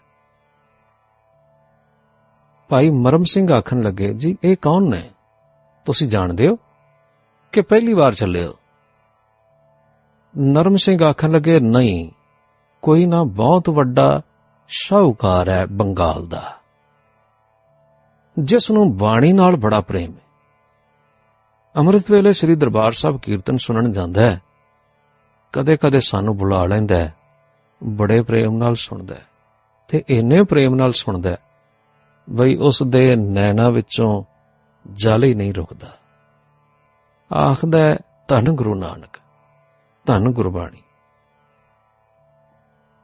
ਭਾਈ 2.69 2.91
ਮਰਮ 2.91 3.25
ਸਿੰਘ 3.25 3.53
ਆਖਣ 3.53 3.81
ਲੱਗੇ, 3.81 4.15
ਜੀ, 4.15 4.37
ਇਹ 4.45 4.57
ਕੌਣ 4.57 4.83
ਨੇ? 4.83 5.11
ਤੁਸੀਂ 5.85 6.09
ਜਾਣਦੇ 6.09 6.49
ਹੋ 6.49 6.59
ਕਿ 7.53 7.61
ਪਹਿਲੀ 7.61 7.93
ਵਾਰ 7.93 8.15
ਚੱਲੇ 8.15 8.47
ਹੋ? 8.47 8.55
ਨਰਮ 10.39 10.77
ਸਿੰਘ 10.77 11.05
ਆਖਣ 11.05 11.31
ਲੱਗੇ, 11.31 11.61
ਨਹੀਂ, 11.61 12.11
ਕੋਈ 12.83 13.07
ਨਾ 13.07 13.23
ਬਹੁਤ 13.23 13.71
ਵੱਡਾ 13.71 14.21
ਸ਼ਾਹੂਕਾਰ 14.69 15.51
ਹੈ 15.51 15.67
ਬੰਗਾਲ 15.67 16.27
ਦਾ, 16.27 16.57
ਜਿਸ 18.39 18.71
ਨੂੰ 18.71 18.97
ਬਾਣੀ 18.97 19.33
ਨਾਲ 19.33 19.57
ਬੜਾ 19.57 19.81
ਪ੍ਰੇਮ 19.81 20.13
ਹੈ। 20.13 20.27
ਅੰਮ੍ਰਿਤ 21.77 22.11
ਵੇਲੇ 22.11 22.33
ਸ੍ਰੀ 22.33 22.55
ਦਰਬਾਰ 22.55 22.93
ਸਾਹਿਬ 22.93 23.21
ਕੀਰਤਨ 23.21 23.57
ਸੁਣਨ 23.57 23.93
ਜਾਂਦਾ 23.93 24.31
ਹੈ। 24.31 24.43
ਕਦੇ-ਕਦੇ 25.53 26.01
ਸਾਨੂੰ 26.01 26.37
ਬੁਲਾ 26.37 26.65
ਲੈਂਦਾ 26.65 26.97
ਹੈ, 26.97 27.15
ਬੜੇ 27.85 28.23
ਪ੍ਰੇਮ 28.23 28.57
ਨਾਲ 28.57 28.75
ਸੁਣਦਾ 28.75 29.15
ਹੈ 29.15 29.27
ਤੇ 29.89 30.05
ਇੰਨੇ 30.09 30.43
ਪ੍ਰੇਮ 30.43 30.75
ਨਾਲ 30.75 30.93
ਸੁਣਦਾ 30.93 31.31
ਹੈ 31.31 31.39
ਬਈ 32.31 32.57
ਉਸ 32.57 32.83
ਦੇ 32.83 33.17
ਨੈਣਾ 33.17 33.71
ਵਿੱਚੋਂ 33.71 34.25
ਜਲ 34.93 35.25
ਹੀ 35.25 35.35
ਨਹੀਂ 35.35 35.55
ਰੁਕਦਾ। 35.55 35.97
ਆਖਦਾ 37.37 37.97
ਧੰਨ 38.29 38.53
ਗੁਰੂ 38.53 38.75
ਨਾਨਕ, 38.75 39.19
ਧੰਨ 40.07 40.29
ਗੁਰਬਾਣੀ। 40.29 40.83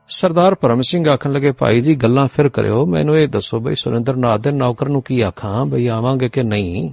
ਸਰਦਾਰ 0.09 0.55
ਪਰਮ 0.55 0.81
ਸਿੰਘ 0.81 1.09
ਆਖਣ 1.09 1.33
ਲੱਗੇ, 1.33 1.53
ਭਾਈ 1.53 1.81
ਜੀ, 1.81 1.95
ਗੱਲਾਂ 1.95 2.29
ਫਿਰ 2.29 2.49
ਕਰਿਓ। 2.49 2.87
ਮੈਨੂੰ 2.87 3.17
ਇਹ 3.17 3.29
ਦੱਸੋ 3.29 3.61
ਬਈ, 3.61 3.75
ਸੁਰਿੰਦਰਨਾਥ 3.75 4.41
ਦੇ 4.41 4.51
ਨੌਕਰ 4.51 4.89
ਨੂੰ 4.89 5.03
ਕੀ 5.03 5.21
ਆਖਾਂ? 5.21 5.67
ਬਈ 5.67 5.87
ਆਵਾਂਗੇ 5.87 6.29
ਕਿ 6.29 6.43
ਨਹੀਂ? 6.43 6.93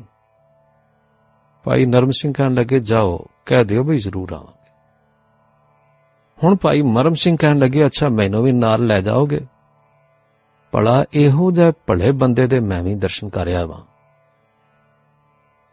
ਭਾਈ 1.63 1.85
ਨਰਮ 1.85 2.09
ਸਿੰਘ 2.11 2.33
ਕਹਿਣ 2.33 2.53
ਲੱਗੇ, 2.53 2.79
ਜਾਓ, 2.79 3.25
ਕਹਿ 3.45 3.63
ਦਿਓ 3.63 3.83
ਬਈ, 3.83 3.97
ਜ਼ਰੂਰ 3.97 4.31
ਆਵਾਂਗੇ। 4.31 4.71
ਹੁਣ 6.43 6.55
ਭਾਈ 6.55 6.81
ਮਰਮ 6.81 7.13
ਸਿੰਘ 7.13 7.37
ਕਹਿਣ 7.39 7.59
ਲੱਗੇ, 7.59 7.85
ਅੱਛਾ, 7.85 8.09
ਮੈਨੂੰ 8.09 8.43
ਵੀ 8.43 8.51
ਨਾਲ 8.51 8.85
ਲੈ 8.85 9.01
ਜਾਓਗੇ? 9.01 9.41
ਭਲਾ 10.71 11.05
ਇਹੋ 11.13 11.51
ਜਿਹਾ 11.51 11.71
ਭਲੇ 11.87 12.11
ਬੰਦੇ 12.11 12.47
ਦੇ 12.47 12.59
ਮੈਂ 12.59 12.83
ਵੀ 12.83 12.95
ਦਰਸ਼ਨ 12.95 13.29
ਕਰ 13.29 13.47
ਆਵਾਂ 13.47 13.81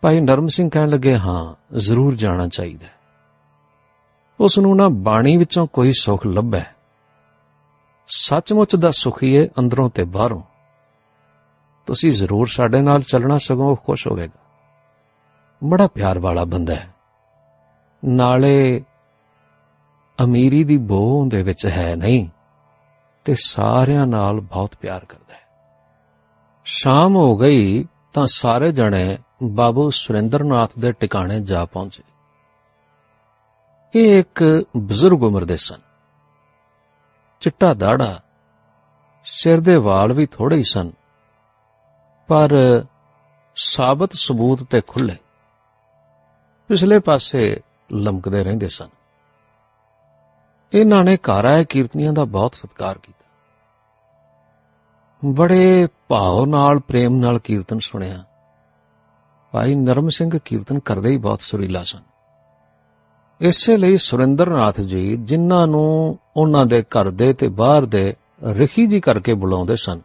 ਭਾਈ 0.03 0.21
ਨਰਮ 0.21 0.47
ਸਿੰਘ 0.47 0.71
ਕਹਿਣ 0.71 0.89
ਲੱਗੇ, 0.89 1.19
ਹਾਂ, 1.19 1.77
ਜ਼ਰੂਰ 1.79 2.15
ਜਾਣਾ 2.15 2.49
ਚਾਹੀਦਾ 2.49 2.87
ਉਸ 4.41 4.59
ਨੂੰ 4.59 4.77
ਨਾ 4.77 4.89
ਬਾਣੀ 4.89 5.37
ਵਿੱਚੋਂ 5.37 5.67
ਕੋਈ 5.67 5.93
ਸੁੱਖ 6.01 6.27
ਲੱਭੈ। 6.27 6.65
ਸੱਚਮੁੱਚ 8.09 8.77
ਦਾ 8.77 8.91
ਸੁਖੀਏ 8.91 9.49
ਅੰਦਰੋਂ 9.59 9.91
ਤੇ 9.91 10.05
ਬਾਹਰੋਂ। 10.05 10.43
ਤੁਸੀਂ 11.87 12.11
ਜ਼ਰੂਰ 12.11 12.47
ਸਾਡੇ 12.47 12.81
ਨਾਲ 12.81 13.03
ਚੱਲਣਾ 13.03 13.39
ਸਗੋਂ 13.39 13.71
ਉਹ 13.71 13.77
ਖੁਸ਼ 13.77 14.09
ਹੋਵੇਗਾ। 14.09 14.41
ਬੜਾ 15.65 15.87
ਪਿਆਰ 15.87 16.19
ਵਾਲਾ 16.19 16.45
ਬੰਦਾ 16.45 16.75
ਹੈ। 16.75 16.95
ਨਾਲੇ 18.05 18.85
ਅਮੀਰੀ 20.25 20.65
ਦੀ 20.65 20.77
ਬੋਹ 20.77 21.25
ਉਹਦੇ 21.25 21.43
ਵਿੱਚ 21.43 21.67
ਹੈ 21.67 21.97
ਨਹੀਂ। 21.97 22.29
ਤੇ 23.27 23.35
ਸਾਰਿਆਂ 23.39 24.07
ਨਾਲ 24.07 24.41
ਬਹੁਤ 24.41 24.77
ਪਿਆਰ 24.81 25.05
ਕਰਦਾ 25.05 25.35
ਹੈ। 25.35 25.41
ਸ਼ਾਮ 26.65 27.17
ਹੋ 27.17 27.37
ਗਈ 27.37 27.85
ਤਾਂ 28.13 28.27
ਸਾਰੇ 28.27 28.73
ਜਣੇ 28.73 29.19
ਬਾਬੂ 29.43 29.91
ਸੁਰਿੰਦਰਨਾਥ 29.91 30.71
ਦੇ 30.79 30.93
ਟਿਕਾਣੇ 30.93 31.41
ਜਾ 31.41 31.65
ਪਹੁੰਚੇ। 31.65 32.03
ਇਹ 33.95 34.19
ਇੱਕ 34.21 34.65
ਬਜ਼ੁਰਗ 34.77 35.23
ਉਮਰ 35.23 35.45
ਦੇ 35.45 35.57
ਸਨ। 35.57 35.81
ਚਿੱਟਾ 37.41 37.75
ਦਾੜਾ, 37.75 38.21
ਸਿਰ 39.25 39.61
ਦੇ 39.61 39.77
ਵਾਲ 39.77 40.13
ਵੀ 40.13 40.27
ਥੋੜੇ 40.27 40.57
ਹੀ 40.57 40.63
ਸਨ, 40.63 40.91
ਪਰ 42.29 42.51
ਸਾਬਤ 43.57 44.13
ਸਬੂਤ 44.13 44.63
ਤੇ 44.63 44.81
ਖੁੱਲੇ 44.81 45.17
ਪਿਛਲੇ 46.69 46.99
ਪਾਸੇ 46.99 47.61
ਲਮਕਦੇ 47.93 48.45
ਰਹਿੰਦੇ 48.45 48.69
ਸਨ। 48.69 48.89
ਇਹਨਾਂ 50.75 51.05
ਨੇ 51.05 51.17
ਘਰ 51.17 51.45
ਆਏ 51.45 51.65
ਕੀਰਤਨੀਆਂ 51.65 52.13
ਦਾ 52.13 52.25
ਬਹੁਤ 52.25 52.55
ਸਤਿਕਾਰ 52.55 52.99
ਕੀਤਾ। 52.99 53.16
ਬੜੇ 55.25 55.89
ਭਾਵ 56.09 56.45
ਨਾਲ, 56.45 56.79
ਪ੍ਰੇਮ 56.79 57.17
ਨਾਲ 57.17 57.39
ਕੀਰਤਨ 57.39 57.79
ਸੁਣਿਆ। 57.79 58.25
ਭਾਈ 59.53 59.75
ਨਰਮ 59.75 60.09
ਸਿੰਘ 60.09 60.39
ਕੀਰਤਨ 60.45 60.79
ਕਰਦੇ 60.79 61.11
ਹੀ 61.11 61.17
ਬਹੁਤ 61.17 61.41
ਸੁਰੀਲਾ 61.41 61.83
ਸਨ। 61.83 61.99
ਇਸੇ 63.41 63.77
ਲਈ 63.77 63.97
ਸੁਰਿੰਦਰਨਾਥ 63.97 64.81
ਜੀ 64.81 65.17
ਜਿਨ੍ਹਾਂ 65.17 65.67
ਨੂੰ 65.67 66.19
ਉਹਨਾਂ 66.37 66.67
ਦੇ 66.67 66.83
ਘਰ 66.83 67.11
ਦੇ 67.11 67.33
ਤੇ 67.33 67.49
ਬਾਹਰ 67.49 67.87
ਦੇ 67.87 68.15
ਰਖੀ 68.45 68.87
ਜੀ 68.87 69.01
ਕਰਕੇ 69.01 69.35
ਬੁਲਾਉਂਦੇ 69.35 69.77
ਸਨ, 69.77 70.01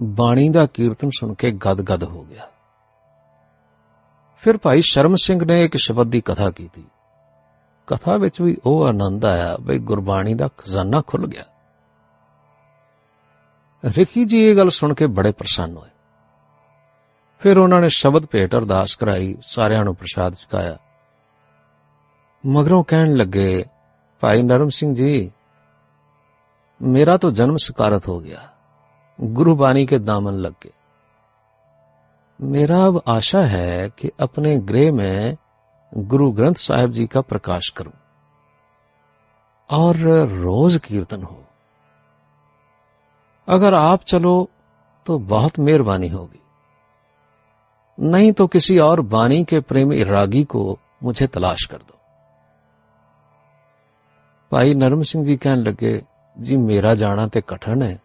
ਬਾਣੀ 0.00 0.48
ਦਾ 0.48 0.66
ਕੀਰਤਨ 0.66 1.10
ਸੁਣ 1.18 1.34
ਕੇ 1.34 1.50
ਗਦ-ਗਦ 1.50 2.04
ਹੋ 2.04 2.24
ਗਿਆ। 2.24 2.48
ਫਿਰ 4.40 4.56
ਭਾਈ 4.56 4.80
ਸ਼ਰਮ 4.80 5.14
ਸਿੰਘ 5.14 5.44
ਨੇ 5.44 5.64
ਇੱਕ 5.64 5.76
ਸ਼ਬਦ 5.76 6.10
ਦੀ 6.10 6.20
ਕਥਾ 6.20 6.50
ਕੀਤੀ। 6.50 6.84
ਕਥਾ 7.86 8.16
ਵਿੱਚ 8.16 8.40
ਵੀ 8.40 8.56
ਉਹ 8.66 8.86
ਆਨੰਦ 8.86 9.24
ਆਇਆ, 9.24 9.56
ਬਈ 9.60 9.78
ਗੁਰਬਾਣੀ 9.78 10.34
ਦਾ 10.34 10.48
ਖਜ਼ਾਨਾ 10.48 11.02
ਖੁੱਲ 11.06 11.26
ਗਿਆ। 11.26 11.44
ਰਖੀ 13.83 14.25
ਜੀ 14.25 14.39
ਇਹ 14.39 14.55
ਗੱਲ 14.55 14.69
ਸੁਣ 14.69 14.93
ਕੇ 14.93 15.07
ਬੜੇ 15.07 15.31
ਪ੍ਰਸੰਨ 15.31 15.75
ਹੋਏ 15.77 15.89
ਫਿਰ 17.41 17.57
ਉਹਨਾਂ 17.57 17.81
ਨੇ 17.81 17.89
ਸ਼ਬਦ 17.89 18.25
ਭੇਟ 18.25 18.55
ਅਰਦਾਸ 18.55 18.95
ਕਰਾਈ 18.95 19.35
ਸਾਰਿਆਂ 19.41 19.83
ਨੂੰ 19.85 19.95
ਪ੍ਰਸ਼ਾਦ 19.95 20.35
ਛਕਾਇਆ 20.35 20.77
ਮਗਰੋਂ 22.43 22.83
ਕਹਿਣ 22.83 23.15
ਲੱਗੇ 23.15 23.65
ਭਾਈ 24.21 24.41
ਨਰਮ 24.41 24.69
ਸਿੰਘ 24.69 24.93
ਜੀ 24.95 25.31
मेरा 26.81 27.15
तो 27.17 27.29
जन्म 27.31 27.57
सकारत 27.57 28.07
हो 28.07 28.19
गया 28.19 28.39
गुरु 29.19 29.55
बानी 29.55 29.85
के 29.85 29.99
दामन 29.99 30.37
लग 30.37 30.53
गए 30.63 30.71
मेरा 32.39 32.85
अब 32.85 33.01
आशा 33.07 33.41
है 33.43 33.89
कि 33.89 34.09
अपने 34.19 34.55
गृह 34.61 34.91
में 34.91 35.37
गुरु 35.91 36.31
ग्रंथ 36.31 36.55
साहिब 36.55 36.91
जी 36.91 37.05
का 37.07 37.21
प्रकाश 37.23 37.69
करूं 37.69 37.93
और 39.69 39.97
रोज 40.33 40.77
कीर्तन 40.77 41.23
हो 41.23 41.37
अगर 43.47 43.73
आप 43.73 44.03
चलो 44.03 44.35
तो 45.07 45.17
बहुत 45.19 45.59
मेहरबानी 45.59 46.07
होगी 46.07 46.41
नहीं 47.97 48.31
तो 48.31 48.47
किसी 48.47 48.77
और 48.79 49.01
बानी 49.07 49.43
के 49.43 49.59
प्रेमी 49.61 50.03
रागी 50.03 50.43
को 50.43 50.79
मुझे 51.03 51.27
तलाश 51.27 51.65
कर 51.65 51.77
दो 51.77 51.99
भाई 54.51 54.73
नरम 54.75 55.01
सिंह 55.03 55.25
जी 55.25 55.37
कहने 55.37 55.63
लगे 55.63 56.01
ਜੀ 56.37 56.57
ਮੇਰਾ 56.57 56.93
ਜਾਣਾ 56.95 57.27
ਤੇ 57.27 57.41
ਕਠਨ 57.47 57.81
ਹੈ 57.81 57.97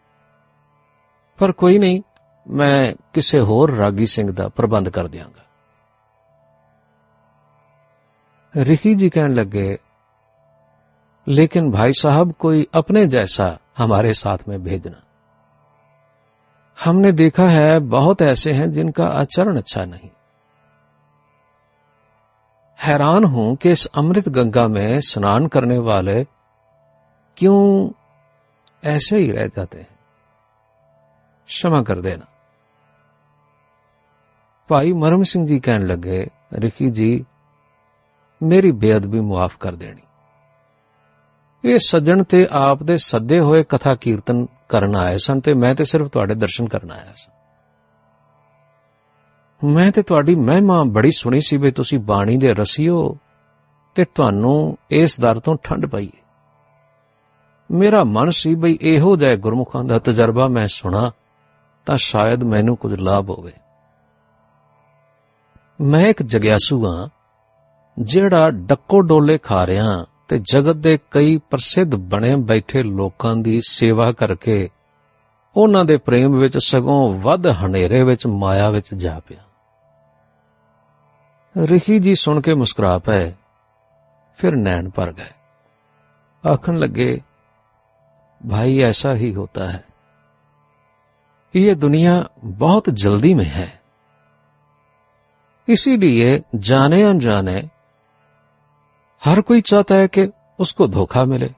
ਪਰ 1.39 1.51
ਕੋਈ 1.51 1.77
ਨਹੀਂ 1.77 2.01
ਮੈਂ 2.45 2.93
ਕਿਸੇ 3.13 3.39
ਹੋਰ 3.39 3.71
ਰਾਗੀ 3.71 4.05
ਸਿੰਘ 4.05 4.31
ਦਾ 4.31 4.47
ਪ੍ਰਬੰਧ 4.49 4.89
ਕਰ 4.89 5.07
ਦਿਆਂਗਾ 5.07 5.43
ਰਿਖੀ 8.55 8.93
ਜੀ 8.95 9.09
कहने 9.09 9.33
लगे 9.35 9.67
लेकिन 11.27 11.65
भाई 11.71 11.93
साहब 11.93 12.31
कोई 12.39 12.63
अपने 12.73 13.05
जैसा 13.07 13.45
हमारे 13.77 14.13
साथ 14.13 14.47
में 14.47 14.63
भेजना 14.63 14.97
हमने 16.77 17.11
देखा 17.11 17.47
है 17.47 17.79
बहुत 17.89 18.21
ऐसे 18.21 18.53
हैं 18.53 18.71
जिनका 18.71 19.07
आचरण 19.13 19.57
अच्छा 19.57 19.85
नहीं 19.85 20.09
हैरान 22.79 23.23
हूं 23.25 23.55
कि 23.55 23.71
इस 23.71 23.85
अमृत 23.93 24.29
गंगा 24.29 24.67
में 24.67 24.99
स्नान 25.01 25.47
करने 25.47 25.77
वाले 25.77 26.23
क्यों 27.37 27.61
ऐसे 28.85 29.19
ही 29.19 29.31
रह 29.31 29.47
जाते 29.47 29.77
हैं 29.77 29.97
क्षमा 31.49 31.81
कर 31.81 32.01
देना 32.01 32.25
ਭਾਈ 34.69 34.91
ਮਰਮ 34.93 35.23
ਸਿੰਘ 35.23 35.45
ਜੀ 35.45 35.59
ਕਹਿਣ 35.59 35.85
ਲੱਗੇ 35.87 36.25
ਰਿਖੀ 36.53 36.89
ਜੀ 36.89 37.25
ਮੇਰੀ 38.41 38.71
ਬੇਅਦਬੀ 38.71 39.19
ਮੁਆਫ 39.19 39.55
ਕਰ 39.57 39.75
ਦੇਣੀ 39.75 40.01
ਇਹ 41.63 41.77
ਸੱਜਣ 41.79 42.23
ਤੇ 42.23 42.47
ਆਪ 42.51 42.83
ਦੇ 42.83 42.97
ਸੱਦੇ 42.97 43.39
ਹੋਏ 43.39 43.63
ਕਥਾ 43.69 43.93
ਕੀਰਤਨ 43.95 44.45
ਕਰਨ 44.68 44.96
ਆਏ 44.96 45.16
ਸਨ 45.16 45.40
ਤੇ 45.40 45.54
ਮੈਂ 45.54 45.74
ਤੇ 45.74 45.84
ਸਿਰਫ 45.84 46.08
ਤੁਹਾਡੇ 46.08 46.34
ਦਰਸ਼ਨ 46.34 46.68
ਕਰਨ 46.68 46.90
ਆਇਆ 46.90 47.12
ਸਾਂ। 47.16 47.34
ਮੈਂ 49.64 49.92
ਤੇ 49.92 50.02
ਤੁਹਾਡੀ 50.02 50.34
ਮਹਿਮਾ 50.34 50.82
ਬੜੀ 50.82 51.10
ਸੁਣੀ 51.10 51.40
ਸੀ 51.40 51.56
ਵੀ 51.56 51.70
ਤੁਸੀਂ 51.70 51.98
ਬਾਣੀ 51.98 52.36
ਦੇ 52.36 52.54
ਰਸੀਓ 52.54 53.18
ਤੇ 53.94 54.04
ਤੁਹਾਨੂੰ 54.04 54.78
ਇਸ 54.90 55.20
ਦਰ 55.20 55.40
ਤੋਂ 55.40 55.56
ਠੰਡ 55.62 55.86
ਪਈ 55.86 56.08
ਮੇਰਾ 57.70 58.04
ਮਨ 58.04 58.30
ਸੀ 58.30 58.54
ਬਈ 58.54 58.78
ਇਹੋ 58.80 59.16
ਜਿਹਾ 59.16 59.36
ਗੁਰਮੁਖਾਂ 59.36 59.84
ਦਾ 59.84 59.98
ਤਜਰਬਾ 59.98 60.48
ਮੈਂ 60.48 60.68
ਸੁਣਾ 60.68 61.10
ਤਾਂ 61.86 61.96
ਸ਼ਾਇਦ 61.96 62.42
ਮੈਨੂੰ 62.42 62.76
ਕੁਝ 62.76 62.94
ਲਾਭ 62.94 63.30
ਹੋਵੇ। 63.30 63.52
ਮੈਂ 65.80 66.06
ਇੱਕ 66.06 66.22
ਜਗਿਆਸੂ 66.22 66.86
ਹਾਂ 66.86 67.08
ਜਿਹੜਾ 67.98 68.50
ਡੱਕੋ 68.50 69.00
ਡੋਲੇ 69.00 69.38
ਖਾ 69.38 69.66
ਰਿਹਾ 69.66 70.06
ਤੇ 70.27 70.39
ਜਗਤ 70.53 70.75
ਦੇ 70.75 70.97
ਕਈ 71.11 71.37
ਪ੍ਰਸਿੱਧ 71.49 71.95
ਬਣੇ 71.95 72.35
ਬੈਠੇ 72.35 72.83
ਲੋਕਾਂ 72.83 73.35
ਦੀ 73.35 73.59
ਸੇਵਾ 73.69 74.11
ਕਰਕੇ 74.11 74.69
ਉਹਨਾਂ 75.55 75.85
ਦੇ 75.85 75.97
ਪ੍ਰੇਮ 75.97 76.37
ਵਿੱਚ 76.39 76.57
ਸਗੋਂ 76.57 77.13
ਵੱਧ 77.13 77.47
ਹਨੇਰੇ 77.47 78.03
ਵਿੱਚ 78.03 78.27
ਮਾਇਆ 78.27 78.69
ਵਿੱਚ 78.69 78.93
ਜਾ 78.93 79.19
ਪਿਆ 79.19 79.43
ਰਿਖੀ 81.55 81.99
ਜੀ 81.99 82.15
ਸੁਣ 82.15 82.41
ਕੇ 82.41 82.53
ਮੁਸਕਰਾ 82.53 82.97
ਪਏ 82.99 83.33
ਫਿਰ 84.39 84.55
ਨੈਣ 84.55 84.89
ਭਰ 84.89 85.11
ਗਏ 85.11 85.31
ਆਖਣ 86.43 86.77
ਲੱਗੇ 86.77 87.19
भाई 88.41 88.77
ऐसा 88.79 89.11
ही 89.13 89.31
होता 89.31 89.69
है 89.69 89.83
ये 91.53 91.73
दुनिया 91.75 92.13
बहुत 92.45 92.89
जल्दी 92.89 93.33
में 93.33 93.45
है 93.45 93.67
इसीलिए 95.67 96.41
जाने 96.55 97.01
अनजाने 97.03 97.61
हर 99.24 99.40
कोई 99.40 99.60
चाहता 99.60 99.94
है 99.94 100.08
कि 100.08 100.32
उसको 100.58 100.86
धोखा 100.86 101.24
मिले। 101.24 101.50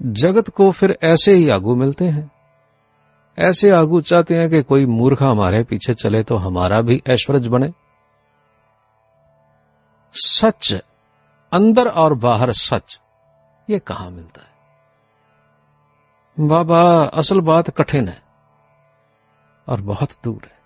जगत 0.00 0.48
को 0.48 0.70
फिर 0.70 0.98
ऐसे 1.02 1.34
ही 1.34 1.48
आगू 1.48 1.74
मिलते 1.74 2.04
हैं। 2.04 2.30
ऐसे 3.38 3.70
आगू 3.70 4.00
चाहते 4.00 4.38
हैं 4.38 4.50
कि 4.50 4.62
कोई 4.62 4.86
मूर्ख 4.86 5.22
हमारे 5.22 5.62
पीछे 5.64 5.94
चले 5.94 6.22
तो 6.22 6.36
हमारा 6.36 6.80
भी 6.80 7.02
ऐश्वर्य 7.08 7.48
बने। 7.48 7.72
सच, 10.14 10.74
अंदर 11.52 11.88
और 11.88 12.14
बाहर 12.14 12.52
सच, 12.52 13.00
ये 13.70 13.78
कहाँ 13.78 14.10
मिलता 14.10 14.40
है? 14.40 14.48
बाबा, 16.48 17.04
असल 17.04 17.40
बात 17.40 17.70
कठिन 17.70 18.08
है 18.08 18.22
और 19.68 19.80
बहुत 19.80 20.12
दूर 20.24 20.44
है। 20.44 20.58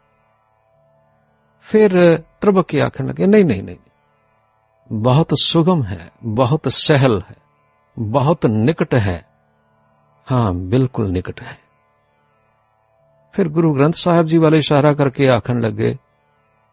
फिर 1.63 2.17
त्रिबकी 2.41 2.79
आखने 2.79 3.09
लगे, 3.09 3.27
नहीं 3.27 3.45
नहीं 3.45 3.63
नहीं 3.63 3.77
बहुत 4.93 5.29
सुगम 5.33 5.83
है, 5.83 6.13
बहुत 6.25 6.69
सहल 6.69 7.23
है, 7.29 7.37
बहुत 7.99 8.47
निकट 8.47 8.95
है। 8.95 9.29
हाँ, 10.27 10.55
बिल्कुल 10.55 11.07
निकट 11.07 11.41
है। 11.41 11.59
फिर 13.35 13.49
गुरु 13.49 13.73
ग्रंथ 13.73 13.93
साहब 13.93 14.27
जी 14.27 14.39
वाले 14.39 14.59
इशारा 14.59 14.93
करके 14.93 15.27
आखन 15.29 15.61
लगे, 15.61 15.99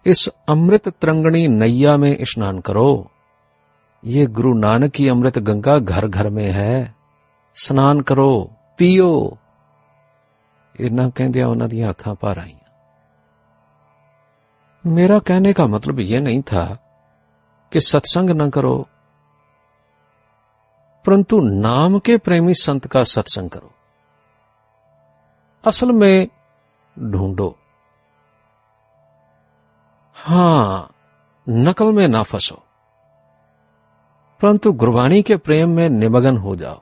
इस 0.06 0.28
अमृत 0.28 0.88
त्रंगणी 0.88 1.48
नैया 1.48 1.98
में 1.98 2.18
स्नान 2.22 2.60
करो। 2.60 3.12
ये 4.06 4.26
गुरु 4.26 4.54
नानक 4.54 4.92
की 4.92 5.08
अमृत 5.08 5.40
गंगा 5.40 5.80
घर 5.80 6.08
घर 6.08 6.30
में 6.30 6.52
है। 6.52 6.96
स्नान 7.56 8.02
करो, 8.02 8.52
पियो। 8.78 9.38
इना 10.80 11.10
कहदिया 11.10 11.48
उन्होंने 11.48 11.82
अखा 11.82 12.12
अखां 12.12 12.14
भर 12.14 12.40
आईਆਂ 12.40 12.60
मेरा 14.86 15.20
कहने 15.20 15.54
का 15.54 15.68
मतलब 15.68 16.00
यह 16.00 16.22
नहीं 16.22 16.42
था 16.42 16.89
कि 17.72 17.82
सत्संग 17.82 18.30
न 18.32 18.50
करो, 18.50 18.78
परंतु 21.06 21.40
नाम 21.42 22.00
के 22.00 22.18
प्रेमी 22.18 22.54
संत 22.54 22.88
का 22.88 23.04
सत्संग 23.06 23.50
करो। 23.50 23.72
असल 25.64 25.92
में 25.92 26.28
ढूंढो। 26.98 27.56
हाँ, 30.18 30.94
नकल 31.48 31.92
में 31.92 32.08
ना 32.08 32.24
फंसो, 32.24 32.62
परंतु 34.42 34.72
गुरबानी 34.74 35.22
के 35.22 35.38
प्रेम 35.38 35.70
में 35.70 35.88
निमगन 35.90 36.38
हो 36.38 36.56
जाओ। 36.56 36.82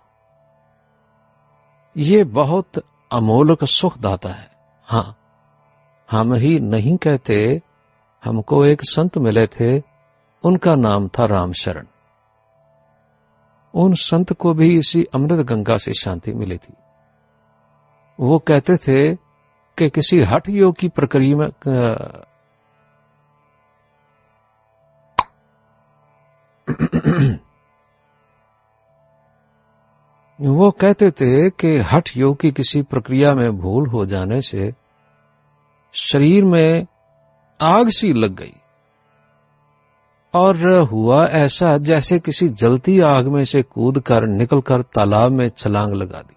ये 1.96 2.24
बहुत 2.24 2.84
अमोलक 3.12 3.64
सुख 3.66 3.98
दाता 3.98 4.30
है। 4.30 4.50
हाँ, 4.88 5.16
हम 6.10 6.34
ही 6.34 6.60
नहीं 6.60 6.96
कहते 6.98 7.62
हमको 8.24 8.66
एक 8.66 8.82
संत 8.84 9.18
मिले 9.18 9.46
थे 9.50 9.80
उनका 10.44 10.76
नाम 10.76 11.08
था 11.08 11.26
राम 11.26 11.52
शरण 11.52 11.86
उन 13.74 13.94
संत 13.94 14.34
को 14.34 14.54
भी 14.54 14.78
इसी 14.78 15.04
अमृत 15.04 15.46
गंगा 15.46 15.78
से 15.78 15.94
शांति 15.94 16.34
मिली 16.34 16.58
थी। 16.58 16.74
वो 18.20 18.40
कहते 18.40 18.78
थे 18.78 19.16
कि 19.78 19.90
किसी 19.90 20.22
हठ 20.22 20.50
योग 20.50 20.76
की 20.76 20.90
प्रक्रिया 20.90 21.38
में 21.38 21.50
वो 30.42 30.72
कहते 30.72 31.12
थे 31.12 31.50
कि 31.50 31.78
हठ 31.78 32.18
योग 32.18 32.40
की 32.40 32.52
किसी 32.52 32.82
प्रक्रिया 32.82 33.34
में 33.34 33.58
भूल 33.58 33.90
हो 33.90 34.06
जाने 34.06 34.42
से 34.42 34.74
शरीर 35.94 36.46
में 36.46 36.88
आग 37.62 37.90
सी 37.90 38.14
लग 38.14 38.36
गई। 38.36 38.56
और 40.38 40.68
हुआ 40.68 41.26
ऐसा 41.26 41.78
जैसे 41.78 42.20
किसी 42.20 42.50
जलती 42.50 43.00
आग 43.00 43.28
में 43.28 43.46
से 43.46 43.64
कूद 43.64 44.00
कर 44.00 44.28
निकलकर 44.28 44.82
तालाब 44.82 45.32
में 45.32 45.50
छलांग 45.50 45.94
लगा 45.94 46.22
दी। 46.22 46.36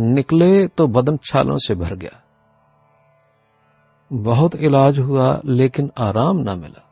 निकले 0.00 0.66
तो 0.66 0.86
बदन 0.86 1.16
छालों 1.16 1.58
से 1.58 1.74
भर 1.74 1.94
गया। 1.94 2.22
बहुत 4.12 4.56
इलाज 4.56 4.98
हुआ, 4.98 5.40
लेकिन 5.44 5.90
आराम 5.98 6.36
ना 6.36 6.54
मिला। 6.54 6.82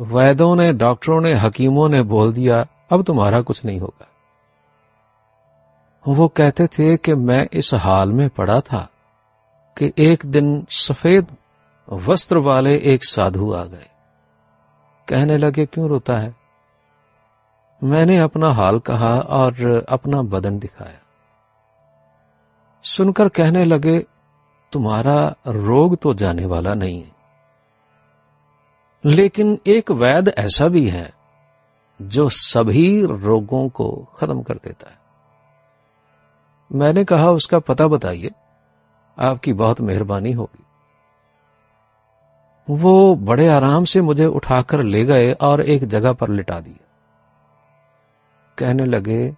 वैदों 0.00 0.56
ने, 0.56 0.72
डॉक्टरों 0.72 1.20
ने, 1.20 1.34
हकीमों 1.34 1.88
ने 1.88 2.02
बोल 2.02 2.32
दिया, 2.32 2.66
अब 2.90 3.02
तुम्हारा 3.02 3.40
कुछ 3.40 3.64
नहीं 3.64 3.80
होगा। 3.80 4.08
वो 6.08 6.28
कहते 6.28 6.66
थे 6.66 6.96
कि 6.96 7.14
मैं 7.14 7.48
इस 7.52 7.74
हाल 7.74 8.12
में 8.12 8.28
पड़ा 8.28 8.60
था 8.60 8.88
कि 9.78 9.92
एक 9.98 10.26
दिन 10.26 10.66
सफ़ेद 10.70 11.26
वस्त्र 11.92 12.38
वाले 12.38 12.78
एक 12.78 13.04
साधु 13.04 13.52
आ 13.52 13.64
गए। 13.64 13.93
कहने 15.08 15.36
लगे, 15.36 15.66
क्यों 15.66 15.88
रोता 15.88 16.16
है? 16.16 16.36
मैंने 17.84 18.18
अपना 18.18 18.48
हाल 18.48 18.78
कहा 18.78 19.20
और 19.20 19.84
अपना 19.88 20.22
बदन 20.22 20.58
दिखाया। 20.58 20.98
सुनकर 22.82 23.28
कहने 23.28 23.64
लगे, 23.64 24.06
तुम्हारा 24.72 25.34
रोग 25.46 25.96
तो 25.96 26.14
जाने 26.14 26.46
वाला 26.46 26.74
नहीं 26.74 27.02
है। 27.02 27.12
लेकिन 29.04 29.60
एक 29.66 29.90
वैद 29.90 30.28
ऐसा 30.28 30.68
भी 30.68 30.88
है, 30.88 31.14
जो 32.02 32.28
सभी 32.28 33.06
रोगों 33.06 33.68
को 33.68 34.08
खत्म 34.18 34.42
कर 34.42 34.54
देता 34.54 34.90
है। 34.90 34.98
मैंने 36.72 37.04
कहा, 37.04 37.30
उसका 37.30 37.58
पता 37.58 37.86
बताइए। 37.86 38.30
आपकी 39.18 39.52
बहुत 39.52 39.80
मेहरबानी 39.80 40.32
होगी। 40.32 40.63
वो 42.70 43.14
बड़े 43.14 43.48
आराम 43.48 43.84
से 43.84 44.00
मुझे 44.00 44.26
उठाकर 44.26 44.82
ले 44.82 45.04
गए 45.04 45.32
और 45.32 45.60
एक 45.60 45.84
जगह 45.84 46.12
पर 46.12 46.28
लिटा 46.28 46.60
दिया। 46.60 46.84
कहने 48.58 48.84
लगे, 48.84 49.36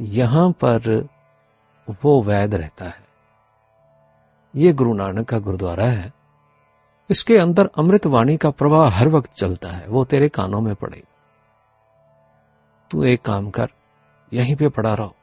यहाँ 0.00 0.50
पर 0.50 1.08
वो 2.02 2.22
वैद 2.22 2.54
रहता 2.54 2.84
है। 2.84 3.06
ये 4.56 4.72
गुरु 4.72 4.94
नानक 4.94 5.28
का 5.28 5.38
गुरुद्वारा 5.38 5.84
है। 5.84 6.12
इसके 7.10 7.38
अंदर 7.38 7.70
अमृत 7.78 8.06
वाणी 8.06 8.36
का 8.36 8.50
प्रवाह 8.50 8.90
हर 8.90 9.08
वक्त 9.08 9.32
चलता 9.32 9.68
है। 9.68 9.88
वो 9.88 10.04
तेरे 10.04 10.28
कानों 10.28 10.60
में 10.60 10.74
पड़े। 10.74 11.02
तू 12.90 13.04
एक 13.04 13.22
काम 13.22 13.50
कर, 13.50 13.68
यहीं 14.32 14.56
पे 14.56 14.68
पड़ा 14.68 14.94
रहो। 14.94 15.14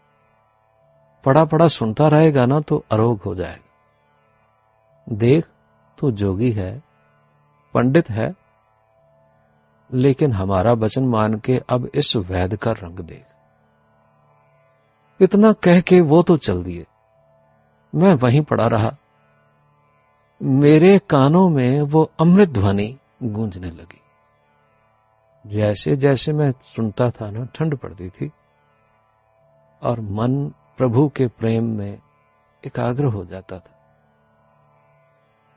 पड़ा 1.26 1.46
पड़ा 1.46 1.68
सुनता 1.68 2.08
रहेगा 2.08 2.46
ना 2.46 2.60
तो 2.60 2.86
अरोग 2.92 3.22
हो 3.26 3.36
जाएगा। 3.36 3.70
देख 5.10 5.48
तू 6.04 6.12
जोगी 6.12 6.52
है, 6.52 6.84
पंडित 7.74 8.10
है, 8.10 8.36
लेकिन 9.94 10.32
हमारा 10.32 10.74
वचन 10.74 11.06
मान 11.06 11.40
के 11.40 11.62
अब 11.70 11.92
इस 11.96 12.16
वैद 12.16 12.56
का 12.56 12.72
रंग 12.72 13.00
देख। 13.00 13.26
इतना 15.22 15.54
कह 15.54 15.82
के 15.82 16.02
वो 16.02 16.22
तो 16.22 16.38
चल 16.38 16.64
दिए। 16.64 16.86
मैं 17.96 18.14
वहीं 18.14 18.42
पड़ा 18.42 18.68
रहा। 18.68 18.96
मेरे 20.44 21.00
कानों 21.00 21.50
में 21.50 21.82
वो 21.82 22.12
अमृत 22.20 22.50
ध्वनि 22.50 22.98
गूंजने 23.24 23.72
लगी। 23.72 24.02
जैसे 25.48 25.96
जैसे 25.96 26.34
मैं 26.34 26.52
सुनता 26.52 27.10
था 27.10 27.32
ना, 27.32 27.46
ठंड 27.46 27.78
पड़ती 27.78 28.10
थी, 28.10 28.32
और 29.84 30.00
मन 30.00 30.54
प्रभु 30.78 31.10
के 31.10 31.28
प्रेम 31.28 31.64
में 31.64 32.00
एकाग्र 32.66 33.06
हो 33.06 33.26
जाता 33.26 33.60
था। 33.60 33.73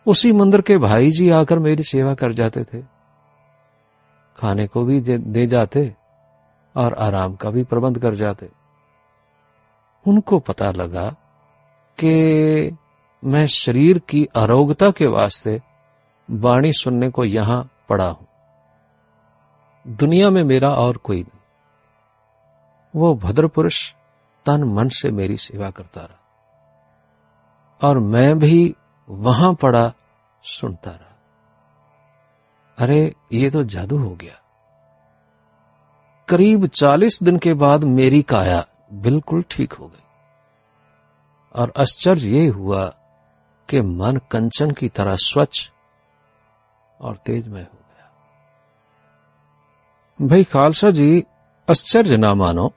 उसी 0.07 0.33
मंदिर 0.33 0.61
के 0.61 0.79
भाई 0.79 1.11
जी 1.11 1.31
आकर 1.31 1.59
मेरी 1.59 1.83
सेवा 1.83 2.15
कर 2.15 2.33
जाते 2.33 2.65
थे। 2.65 2.83
खाने 4.37 4.67
को 4.67 4.85
भी 4.85 5.01
दे 5.19 5.47
जाते 5.47 5.95
और 6.77 6.95
आराम 6.95 7.35
का 7.35 7.51
भी 7.51 7.65
प्रबंध 7.65 7.99
कर 7.99 8.15
जाते। 8.15 8.51
उनको 10.09 10.39
पता 10.39 10.71
लगा 10.71 11.11
कि 12.01 12.13
मैं 13.25 13.47
शरीर 13.47 13.99
की 13.99 14.29
अरोगता 14.37 14.91
के 14.91 15.07
वास्ते 15.07 15.63
वाणी 16.31 16.73
सुनने 16.73 17.11
को 17.11 17.25
यहाँ 17.25 17.71
पड़ा 17.89 18.09
हूँ। 18.09 18.27
दुनिया 19.89 20.31
में 20.31 20.45
मेरा 20.45 20.71
और 20.71 20.97
कोई 20.97 21.21
नहीं। 21.21 21.41
वो 22.97 23.15
भद्र 23.15 23.47
पुरुष 23.47 23.93
तन 24.47 24.65
मन 24.65 24.89
से 24.89 25.11
मेरी 25.11 25.37
सेवा 25.37 25.71
करता 25.71 26.01
रहा। 26.01 26.23
और 27.89 27.99
मैं 27.99 28.39
भी 28.39 28.75
वहाँ 29.09 29.55
पड़ा 29.55 29.93
सुनता 30.43 30.91
रहा। 30.91 31.19
अरे, 32.79 33.15
ये 33.33 33.51
तो 33.51 33.65
जादू 33.65 33.99
हो 33.99 34.15
गया। 34.15 34.43
करीब 36.29 36.67
चालीस 36.67 37.23
दिन 37.23 37.39
के 37.39 37.55
बाद 37.55 37.85
मेरी 37.85 38.23
काया 38.23 38.67
बिल्कुल 38.93 39.45
ठीक 39.51 39.73
हो 39.73 39.87
गई। 39.89 40.03
और 41.55 41.73
आश्चर्य 41.79 42.21
ये 42.21 42.47
हुआ 42.47 42.87
कि 43.69 43.81
मन 43.81 44.21
कंचन 44.31 44.71
की 44.71 44.89
तरह 44.89 45.17
स्वच्छ 45.17 45.71
और 47.01 47.17
तेजमय 47.17 47.61
हो 47.61 47.79
गया। 47.79 48.11
भाई 50.27 50.45
खालसा 50.45 50.91
जी, 50.91 51.25
आश्चर्य 51.71 52.17
ना 52.17 52.35
मानो, 52.35 52.73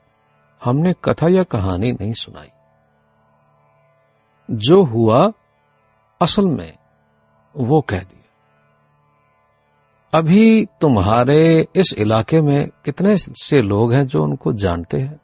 हमने 0.64 0.94
कथा 1.04 1.28
या 1.28 1.42
कहानी 1.42 1.92
नहीं 1.92 2.12
सुनाई। 2.12 2.50
जो 4.50 4.82
हुआ 4.82 5.32
असल 6.20 6.46
में 6.46 6.72
वो 7.54 7.80
कह 7.80 7.98
दिया, 7.98 8.16
अभी 10.12 10.64
तुम्हारे 10.80 11.66
इस 11.76 11.94
इलाके 11.98 12.40
में 12.40 12.68
कितने 12.84 13.16
से 13.18 13.60
लोग 13.62 13.92
हैं 13.92 14.06
जो 14.06 14.22
उनको 14.22 14.52
जानते 14.54 15.00
हैं? 15.00 15.20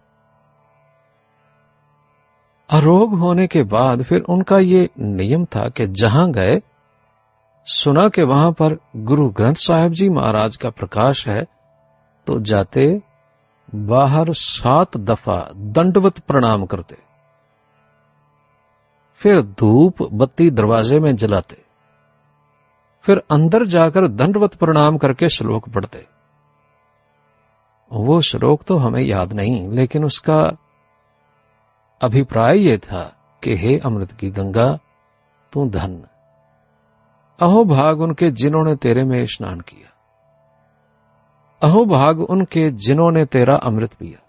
अरोग 2.70 3.14
होने 3.18 3.46
के 3.46 3.62
बाद 3.64 4.02
फिर 4.02 4.20
उनका 4.22 4.59
ये 4.59 4.88
नियम 5.00 5.44
था 5.46 5.68
कि 5.68 5.87
जहाँ 5.87 6.30
गए, 6.32 6.61
सुना 7.66 8.09
कि 8.09 8.22
वहाँ 8.22 8.52
पर 8.52 8.76
गुरु 8.96 9.28
ग्रंथ 9.28 9.54
साहिब 9.59 9.92
जी 9.92 10.09
महाराज 10.09 10.56
का 10.56 10.70
प्रकाश 10.70 11.26
है 11.28 11.44
तो 12.26 12.38
जाते 12.40 12.87
बाहर 13.68 14.32
सात 14.32 14.96
दफ़ा 14.96 15.38
दंडवत 15.54 16.18
प्रणाम 16.18 16.64
करते। 16.66 16.96
फिर 19.18 19.42
धूप 19.42 20.02
बत्ती 20.12 20.50
दरवाजे 20.50 20.98
में 20.98 21.16
जलाते। 21.16 21.64
फिर 23.02 23.22
अंदर 23.31 23.66
जाकर 23.66 24.09
दंडवत 24.09 24.55
प्रणाम 24.55 24.98
करके 24.98 25.29
श्लोक 25.29 25.68
पढ़ते। 25.68 26.07
वो 27.92 28.20
श्लोक 28.20 28.62
तो 28.62 28.76
हमें 28.76 29.02
याद 29.02 29.33
नहीं, 29.33 29.68
लेकिन 29.68 30.05
उसका 30.05 30.52
अभिप्राय 32.02 32.59
ये 32.59 32.79
था 32.79 33.16
कि 33.42 33.57
हे 33.57 33.79
अमृत 33.79 34.12
की 34.12 34.31
गंगा, 34.31 34.79
तू 35.52 35.70
धन। 35.70 36.02
अहो 37.40 37.64
भाग 37.64 38.00
उनके 38.00 38.31
जिन्होंने 38.31 38.76
तेरे 38.76 39.05
में 39.05 39.26
स्नान 39.26 39.61
किया। 39.61 39.92
अहो 41.62 41.85
भाग 41.85 42.20
उनके 42.20 42.70
जिन्होंने 42.70 43.24
तेरा 43.24 43.57
अमृत 43.57 43.94
पिया। 43.94 44.22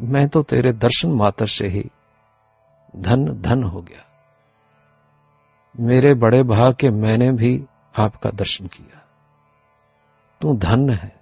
मैं 0.00 0.28
तो 0.28 0.42
तेरे 0.42 0.72
दर्शन 0.72 1.12
मात्र 1.12 1.46
से 1.46 1.68
ही 1.68 1.90
धन 2.96 3.42
धन 3.42 3.62
हो 3.62 3.82
गया। 3.82 4.04
मेरे 5.80 6.14
बड़े 6.14 6.42
भाग 6.42 6.74
के 6.74 6.90
मैंने 6.90 7.32
भी 7.32 7.64
आपका 7.98 8.30
दर्शन 8.30 8.66
किया। 8.66 9.02
तू 10.40 10.56
धन 10.56 10.90
है, 10.90 11.16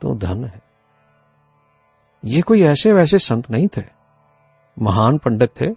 तू 0.00 0.14
धन 0.14 0.44
है। 0.44 0.62
ये 2.24 2.42
कोई 2.42 2.62
ऐसे 2.62 2.92
वैसे 2.92 3.18
संत 3.18 3.50
नहीं 3.50 3.68
थे। 3.68 3.82
महान 4.78 5.18
पंडित 5.18 5.60
थे। 5.60 5.74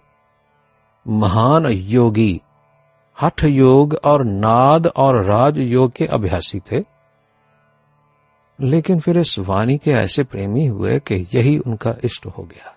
महान 1.08 1.66
योगी। 1.66 2.40
हठ 3.22 3.44
योग 3.44 3.94
और 4.04 4.24
नाद 4.24 4.86
और 4.86 5.24
राज 5.24 5.58
योग 5.58 5.92
के 5.92 6.06
अभ्यासी 6.06 6.60
थे। 6.60 6.84
लेकिन 8.60 9.00
फिर 9.00 9.18
इस 9.18 9.38
वाणी 9.38 9.78
के 9.78 9.90
ऐसे 9.90 10.24
प्रेमी 10.24 10.66
हुए 10.66 10.98
कि 10.98 11.14
यही 11.34 11.58
उनका 11.58 11.94
इष्ट 12.04 12.26
हो 12.26 12.42
गया। 12.42 12.75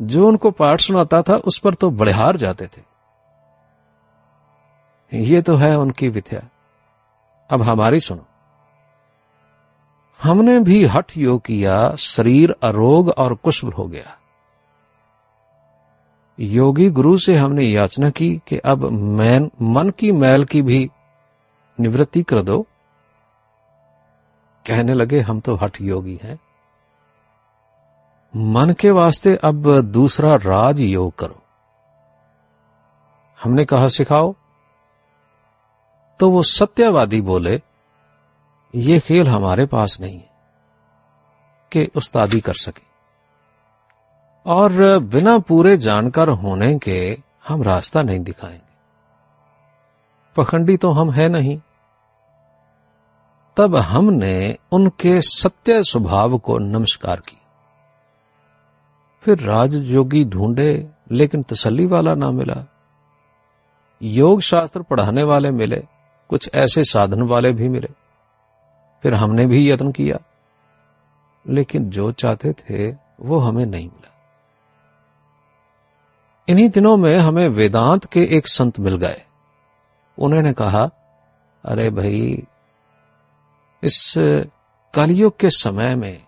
जो 0.00 0.28
उनको 0.28 0.50
पाठ 0.50 0.80
सुनाता 0.80 1.22
था, 1.22 1.36
उस 1.36 1.58
पर 1.58 1.74
तो 1.74 1.90
बड़िहार 1.90 2.36
जाते 2.36 2.66
थे। 2.66 2.94
ये 5.14 5.42
तो 5.42 5.54
है 5.54 5.78
उनकी 5.78 6.08
विद्या। 6.08 6.48
अब 7.50 7.62
हमारी 7.62 8.00
सुनो। 8.00 8.26
हमने 10.22 10.60
भी 10.60 10.84
हठ 10.84 11.16
योग 11.16 11.42
किया, 11.44 11.94
शरीर 11.94 12.56
अरोग 12.62 13.08
और 13.08 13.34
कुशल 13.34 13.68
हो 13.68 13.84
गया। 13.84 14.18
योगी 16.40 16.90
गुरु 16.90 17.18
से 17.18 17.36
हमने 17.36 17.62
याचना 17.62 18.10
की 18.10 18.40
कि 18.46 18.58
अब 18.58 18.90
मैन 18.92 19.50
मन 19.62 19.90
की 19.90 20.12
मैल 20.12 20.44
की 20.44 20.62
भी 20.62 20.90
निवृत्ति 21.80 22.22
कर 22.22 22.42
दो। 22.42 22.66
कहने 24.66 24.94
लगे, 24.94 25.20
हम 25.20 25.40
तो 25.40 25.54
हठ 25.54 25.80
योगी 25.80 26.20
हैं। 26.22 26.38
मन 28.36 28.72
के 28.72 28.90
वास्ते 28.90 29.36
अब 29.36 29.80
दूसरा 29.80 30.34
राज 30.34 30.80
योग 30.80 31.14
करो। 31.18 31.42
हमने 33.42 33.64
कहा, 33.64 33.88
सिखाओ। 33.88 34.34
तो 36.20 36.30
वो 36.30 36.42
सत्यवादी 36.42 37.20
बोले, 37.20 37.62
ये 38.74 39.00
खेल 39.00 39.28
हमारे 39.28 39.66
पास 39.66 40.00
नहीं 40.00 40.18
है, 40.18 40.30
कि 41.72 41.90
उस्तादी 41.96 42.40
कर 42.40 42.54
सके। 42.54 42.82
और 44.46 44.98
बिना 44.98 45.38
पूरे 45.38 45.76
जानकार 45.76 46.28
होने 46.28 46.78
के 46.78 47.18
हम 47.48 47.62
रास्ता 47.62 48.02
नहीं 48.02 48.20
दिखाएँगे। 48.20 48.74
पखंडी 50.36 50.76
तो 50.76 50.90
हम 50.90 51.10
है 51.10 51.28
नहीं। 51.28 51.60
तब 53.56 53.76
हमने 53.76 54.58
उनके 54.72 55.20
सत्य 55.20 55.82
स्वभाव 55.82 56.38
को 56.38 56.58
नमस्कार 56.58 57.20
किया। 57.20 57.43
फिर 59.24 59.38
राजयोगी 59.38 60.24
ढूंढे, 60.24 60.88
लेकिन 61.12 61.42
तसल्ली 61.42 61.86
वाला 61.86 62.14
ना 62.14 62.30
मिला। 62.30 62.70
योग 64.02 64.40
शास्त्र 64.40 64.82
पढ़ाने 64.82 65.22
वाले 65.22 65.50
मिले, 65.50 65.86
कुछ 66.28 66.50
ऐसे 66.54 66.84
साधन 66.84 67.22
वाले 67.22 67.52
भी 67.52 67.68
मिले। 67.68 67.88
फिर 69.02 69.14
हमने 69.14 69.46
भी 69.46 69.70
यत्न 69.70 69.92
किया। 69.92 70.18
लेकिन 71.48 71.90
जो 71.90 72.12
चाहते 72.12 72.52
थे, 72.52 72.96
वो 73.20 73.38
हमें 73.38 73.66
नहीं 73.66 73.86
मिला। 73.86 74.10
इन्हीं 76.48 76.68
दिनों 76.68 76.96
में 76.96 77.18
हमें 77.18 77.48
वेदांत 77.48 78.04
के 78.04 78.24
एक 78.24 78.46
संत 78.46 78.78
मिल 78.78 78.96
गए। 78.96 79.22
उन्होंने 80.18 80.52
कहा, 80.52 80.90
अरे 81.64 81.90
भाई, 81.90 82.46
इस 83.82 84.14
कलयुग 84.94 85.38
के 85.38 85.50
समय 85.50 85.96
में 85.96 86.22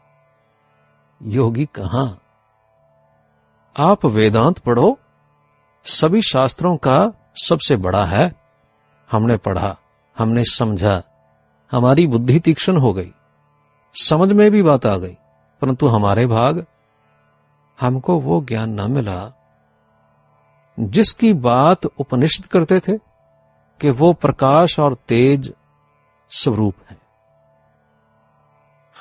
योगी 1.22 1.64
कहाँ 1.64 2.22
आप 3.78 4.04
वेदांत 4.04 4.58
पढ़ो, 4.58 4.98
सभी 5.84 6.22
शास्त्रों 6.22 6.76
का 6.76 7.12
सबसे 7.34 7.76
बड़ा 7.76 8.04
है। 8.04 8.34
हमने 9.10 9.36
पढ़ा, 9.36 9.76
हमने 10.18 10.44
समझा, 10.44 11.02
हमारी 11.72 12.06
बुद्धि 12.06 12.38
तीक्ष्ण 12.40 12.76
हो 12.76 12.92
गई। 12.92 13.12
समझ 14.02 14.32
में 14.32 14.50
भी 14.50 14.62
बात 14.62 14.86
आ 14.86 14.96
गई, 14.96 15.16
परंतु 15.60 15.86
हमारे 15.86 16.26
भाग, 16.26 16.66
हमको 17.80 18.20
वो 18.20 18.40
ज्ञान 18.40 18.80
न 18.80 18.90
मिला, 18.90 19.32
जिसकी 20.80 21.32
बात 21.32 21.86
उपनिषद 21.86 22.46
करते 22.46 22.80
थे, 22.80 22.98
कि 23.80 23.90
वो 23.90 24.12
प्रकाश 24.12 24.80
और 24.80 24.94
तेज 24.94 25.54
स्वरूप 26.30 26.74
है। 26.90 27.05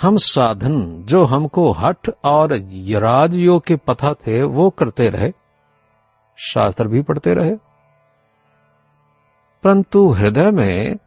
हम 0.02 0.18
साधन 0.18 1.04
जो 1.04 1.24
हमको 1.24 1.72
हठ 1.72 2.10
और 2.24 2.58
यराज 2.70 3.36
योग 3.36 3.66
के 3.66 3.76
पथा 3.76 4.14
थे, 4.14 4.44
वो 4.44 4.70
करते 4.70 5.10
रहे। 5.10 5.34
शास्त्र 6.38 6.88
भी 6.88 7.02
पढ़ते 7.02 7.34
रहे। 7.34 7.56
परंतु 9.64 10.08
हृदय 10.08 10.52
में 10.52 10.98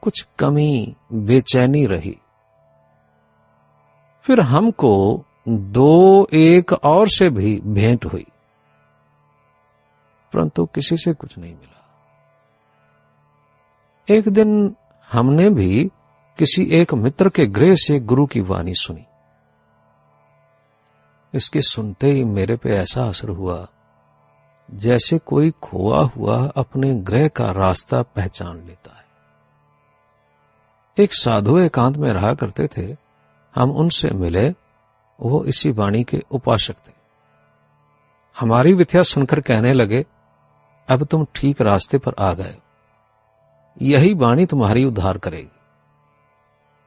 कुछ 0.00 0.26
कमी, 0.38 0.96
बेचैनी 1.12 1.86
रही। 1.86 2.18
फिर 4.22 4.40
हमको 4.40 5.24
दो 5.48 6.28
एक 6.32 6.72
और 6.72 7.08
से 7.08 7.30
भी 7.30 7.60
भेंट 7.64 8.04
हुई। 8.04 8.26
परंतु 10.32 10.66
किसी 10.66 10.96
से 10.96 11.12
कुछ 11.12 11.38
नहीं 11.38 11.54
मिला। 11.54 11.80
एक 14.08 14.28
दिन 14.28 14.76
हमने 15.12 15.50
भी 15.50 15.90
किसी 16.40 16.64
एक 16.64 16.94
मित्र 16.94 17.28
के 17.28 17.46
गृह 17.46 17.74
से 17.74 18.00
गुरु 18.00 18.26
की 18.26 18.40
वाणी 18.40 18.74
सुनी। 18.74 19.06
इसके 21.34 21.60
सुनते 21.60 22.10
ही 22.10 22.24
मेरे 22.24 22.56
पे 22.56 22.70
ऐसा 22.70 23.04
असर 23.04 23.28
हुआ, 23.28 23.68
जैसे 24.70 25.18
कोई 25.18 25.50
खोआ 25.50 26.02
हुआ 26.02 26.46
अपने 26.46 26.94
ग्रह 26.94 27.28
का 27.28 27.50
रास्ता 27.50 28.02
पहचान 28.02 28.56
लेता 28.56 28.96
है। 28.96 29.04
एक 30.98 31.14
साधु 31.14 31.58
एकांत 31.58 31.96
में 31.96 32.12
रहा 32.12 32.34
करते 32.34 32.68
थे। 32.76 32.96
हम 33.54 33.70
उनसे 33.70 34.10
मिले, 34.10 34.50
वो 35.20 35.44
इसी 35.44 35.70
वाणी 35.70 36.04
के 36.04 36.22
उपासक 36.30 36.74
थे। 36.88 36.92
हमारी 38.40 38.72
विद्या 38.72 39.02
सुनकर 39.02 39.40
कहने 39.40 39.72
लगे, 39.72 40.06
अब 40.88 41.04
तुम 41.04 41.26
ठीक 41.34 41.62
रास्ते 41.62 41.98
पर 41.98 42.14
आ 42.18 42.32
गए 42.32 42.56
यही 43.82 44.14
वाणी 44.14 44.46
तुम्हारी 44.46 44.84
उद्धार 44.84 45.18
करेगी। 45.18 45.59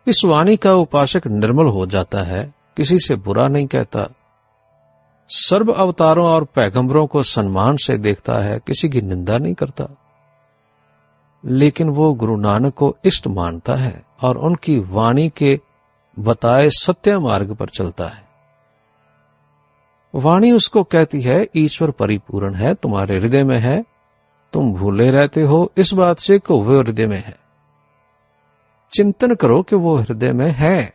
इस 0.08 0.22
वाणी 0.26 0.58
का 0.58 0.76
उपासक 0.76 1.28
निर्मल 1.28 1.66
हो 1.66 1.86
जाता 1.86 2.20
है, 2.20 2.54
किसी 2.78 3.00
से 3.00 3.16
बुरा 3.16 3.48
नहीं 3.48 3.68
कहता। 3.68 4.10
सर्व 5.30 5.72
अवतारों 5.72 6.28
और 6.28 6.44
पैगंबरों 6.44 7.08
को 7.08 7.24
सम्मान 7.24 7.78
से 7.78 7.98
देखता 7.98 8.34
है, 8.34 8.60
किसी 8.60 8.90
की 8.90 9.02
निंदा 9.02 9.38
नहीं 9.38 9.54
करता। 9.54 9.88
लेकिन 11.46 11.90
वो 11.90 12.14
गुरु 12.14 12.38
नानक 12.38 12.74
को 12.74 12.98
इष्ट 13.06 13.28
मानता 13.28 13.76
है 13.76 14.06
और 14.22 14.38
उनकी 14.38 14.80
वाणी 14.80 15.30
के 15.30 15.60
बताए 16.20 16.70
सत्य 16.70 17.20
मार्ग 17.20 17.56
पर 17.56 17.70
चलता 17.70 18.08
है। 18.08 18.24
वाणी 20.16 20.52
उसको 20.52 20.84
कहती 20.84 21.22
है, 21.22 21.48
ईश्वर 21.56 21.92
परिपूर्ण 21.92 22.54
है, 22.54 22.74
तुम्हारे 22.74 23.18
हृदय 23.18 23.44
में 23.44 23.58
है, 23.58 23.86
तुम 24.54 24.74
भूले 24.74 25.12
रहते 25.12 25.42
हो, 25.42 25.72
इस 25.78 25.94
बात 25.94 26.20
से 26.20 26.40
कि 26.40 26.54
वो 26.54 26.82
हृदय 26.82 27.08
में 27.08 27.24
है। 27.24 27.43
चिंतन 28.94 29.36
करो 29.36 29.62
कि 29.62 29.76
वो 29.76 29.96
हृदय 29.96 30.34
में 30.34 30.52
है। 30.52 30.94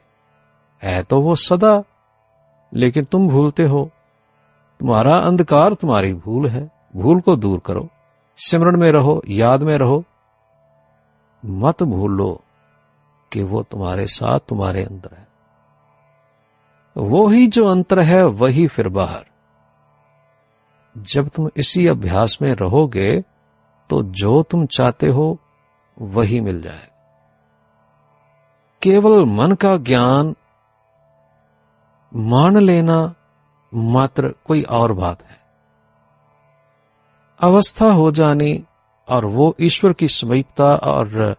है 0.83 1.03
तो 1.03 1.21
वो 1.21 1.35
सदा, 1.35 1.83
लेकिन 2.75 3.05
तुम 3.05 3.29
भूलते 3.29 3.63
हो। 3.63 3.91
तुम्हारा 4.81 5.17
अंधकार 5.17 5.73
तुम्हारी 5.73 6.13
भूल 6.13 6.49
है। 6.49 6.71
भूल 6.97 7.21
को 7.21 7.37
दूर 7.37 7.59
करो। 7.59 7.89
सिमरण 8.37 8.77
में 8.77 8.93
रहो, 8.93 9.23
याद 9.29 9.63
में 9.63 9.79
रहो। 9.79 10.05
मत 11.45 11.83
भूलो 11.83 12.41
कि 13.33 13.43
वो 13.43 13.63
तुम्हारे 13.63 14.07
साथ 14.07 14.39
तुम्हारे 14.39 14.85
अंदर 14.85 15.17
है। 15.17 15.29
वो 16.97 17.27
ही 17.27 17.47
जो 17.47 17.67
अंतर 17.67 17.99
है, 17.99 18.27
वही 18.27 18.67
फिर 18.67 18.89
बाहर। 18.89 19.27
जब 20.99 21.29
तुम 21.29 21.51
इसी 21.57 21.87
अभ्यास 21.87 22.39
में 22.43 22.55
रहोगे 22.55 23.25
तो 23.91 24.03
जो 24.03 24.43
तुम 24.43 24.67
चाहते 24.67 25.07
हो, 25.07 25.39
वही 26.01 26.41
मिल 26.41 26.63
जाएगा। 26.63 26.98
केवल 28.83 29.25
मन 29.25 29.53
का 29.53 29.77
ज्ञान 29.77 30.35
मान 32.13 32.57
लेना 32.57 33.15
मात्र 33.73 34.35
कोई 34.45 34.63
और 34.63 34.93
बात 34.93 35.23
है। 35.23 35.37
अवस्था 37.41 37.91
हो 37.93 38.11
जानी 38.11 38.63
और 39.09 39.25
वो 39.25 39.55
ईश्वर 39.61 39.93
की 39.93 40.09
समीपता 40.09 40.75
और 40.75 41.37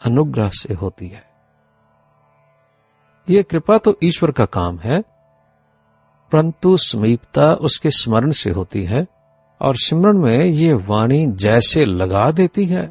अनुग्रह 0.00 0.50
से 0.52 0.74
होती 0.74 1.08
है। 1.08 1.24
ये 3.28 3.42
कृपा 3.42 3.78
तो 3.78 3.96
ईश्वर 4.02 4.30
का 4.30 4.44
काम 4.44 4.78
है, 4.78 5.00
परंतु 6.32 6.76
समीपता 6.76 7.52
उसके 7.54 7.90
स्मरण 7.90 8.30
से 8.30 8.50
होती 8.50 8.84
है 8.84 9.06
और 9.60 9.76
सिमरण 9.76 10.18
में 10.18 10.44
ये 10.44 10.74
वाणी 10.74 11.26
जैसे 11.26 11.84
लगा 11.84 12.30
देती 12.30 12.64
है 12.64 12.90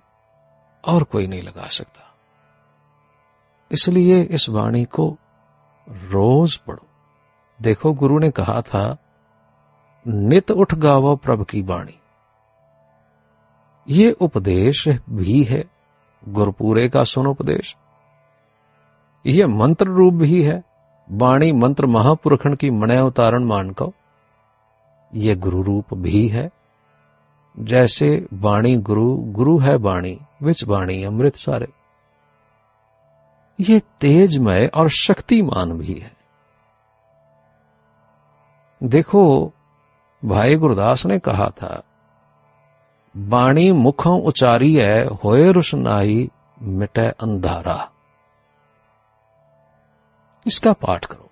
और 0.83 1.03
कोई 1.03 1.27
नहीं 1.27 1.41
लगा 1.41 1.67
सकता। 1.67 2.04
इसलिए 3.71 4.21
इस 4.21 4.49
वाणी 4.49 4.85
को 4.85 5.17
रोज 5.89 6.57
पढ़ो। 6.57 6.87
देखो, 7.61 7.93
गुरु 7.93 8.19
ने 8.19 8.31
कहा 8.31 8.61
था, 8.61 8.97
नित 10.07 10.51
उठ 10.51 10.75
गावो 10.75 11.15
प्रभ 11.15 11.45
की 11.45 11.61
वाणी। 11.61 11.99
ये 13.89 14.11
उपदेश 14.11 14.87
भी 15.09 15.43
है, 15.43 15.65
गुरपुरे 16.27 16.89
का 16.89 17.03
सुन 17.03 17.27
उपदेश। 17.27 17.77
यह 19.25 19.47
मंत्र 19.47 19.87
रूप 19.87 20.13
भी 20.13 20.43
है, 20.43 20.63
वाणी 21.11 21.51
मंत्र 21.51 21.85
महापुरखण 21.85 22.55
की 22.55 22.69
मणय 22.69 23.01
उतारण 23.01 23.43
मान 23.43 23.69
को 23.69 23.93
ये 25.13 25.35
गुरु 25.35 25.61
रूप 25.61 25.93
भी 25.93 26.27
है, 26.27 26.51
जैसे 27.59 28.27
वाणी 28.33 28.75
गुरु 28.75 29.15
गुरु 29.15 29.57
है 29.57 29.75
वाणी, 29.75 30.19
विच 30.43 30.63
वाणी 30.63 31.03
अमृत 31.03 31.35
सारे 31.35 31.67
ये 33.59 33.79
तेजमय 33.99 34.65
और 34.67 34.89
शक्तिमान 34.89 35.71
भी 35.71 35.93
है। 35.93 36.13
देखो, 38.83 39.51
भाई 40.25 40.55
गुरदास 40.55 41.05
ने 41.05 41.19
कहा 41.19 41.49
था, 41.49 41.83
बाणी 43.15 43.71
मुखों 43.71 44.21
उचारी 44.21 44.75
है 44.75 45.05
होए 45.05 45.51
रुशनाई 45.51 46.29
मिटे 46.61 47.07
अंधारा। 47.09 47.91
इसका 50.47 50.73
पाठ 50.73 51.05
करो, 51.05 51.29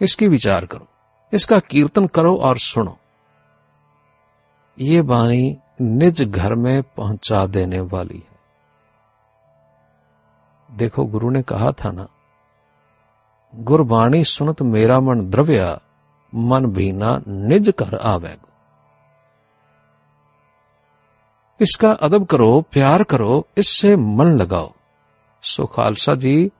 इसकी 0.00 0.28
विचार 0.28 0.66
करो, 0.66 0.86
इसका 1.32 1.58
कीर्तन 1.60 2.06
करो 2.06 2.36
और 2.36 2.58
सुनो। 2.58 2.98
ये 4.78 5.02
बाणी 5.02 5.56
निज 5.80 6.22
घर 6.22 6.54
में 6.54 6.82
पहुँचा 6.82 7.46
देने 7.46 7.80
वाली 7.80 8.18
है। 8.18 8.37
देखो, 10.70 11.04
गुरु 11.04 11.30
ने 11.30 11.42
कहा 11.42 11.72
था 11.72 11.90
ना, 11.90 12.08
गुरबाणी 13.54 14.24
सुनत 14.24 14.62
मेरा 14.62 15.00
मन 15.00 15.20
द्रव्या, 15.20 15.80
मन 16.34 16.66
भीना 16.66 17.22
निज 17.28 17.72
कर 17.78 17.94
आवेगो। 17.94 18.48
इसका 21.60 21.90
अदब 21.90 22.26
करो, 22.26 22.60
प्यार 22.72 23.02
करो, 23.02 23.46
इससे 23.56 23.96
मन 23.96 24.26
लगाओ। 24.26 24.72
सो 25.42 25.66
खालसा 25.66 26.14
जी, 26.14 26.50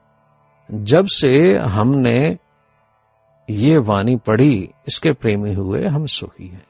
जब 0.71 1.05
से 1.05 1.57
हमने 1.57 2.37
ये 3.49 3.77
वाणी 3.77 4.15
पढ़ी, 4.15 4.69
इसके 4.87 5.13
प्रेमी 5.13 5.53
हुए 5.53 5.87
हम 5.87 6.05
सुखी 6.05 6.47
हैं। 6.47 6.67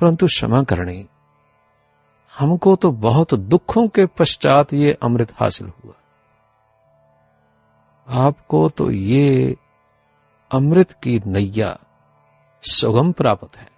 परंतु 0.00 0.26
क्षमा 0.26 0.62
करनी 0.62 1.06
हमको 2.38 2.76
तो 2.76 2.92
बहुत 2.92 3.34
दुखों 3.34 3.88
के 3.88 4.06
पश्चात 4.06 4.74
ये 4.74 4.98
अमृत 5.02 5.32
हासिल 5.40 5.68
हुआ। 5.68 5.94
आपको 8.08 8.68
तो 8.68 8.90
ये 8.90 9.56
अमृत 10.52 10.92
की 10.92 11.22
नैया 11.26 11.78
सुगम 12.62 13.12
प्राप्त 13.12 13.56
है। 13.56 13.68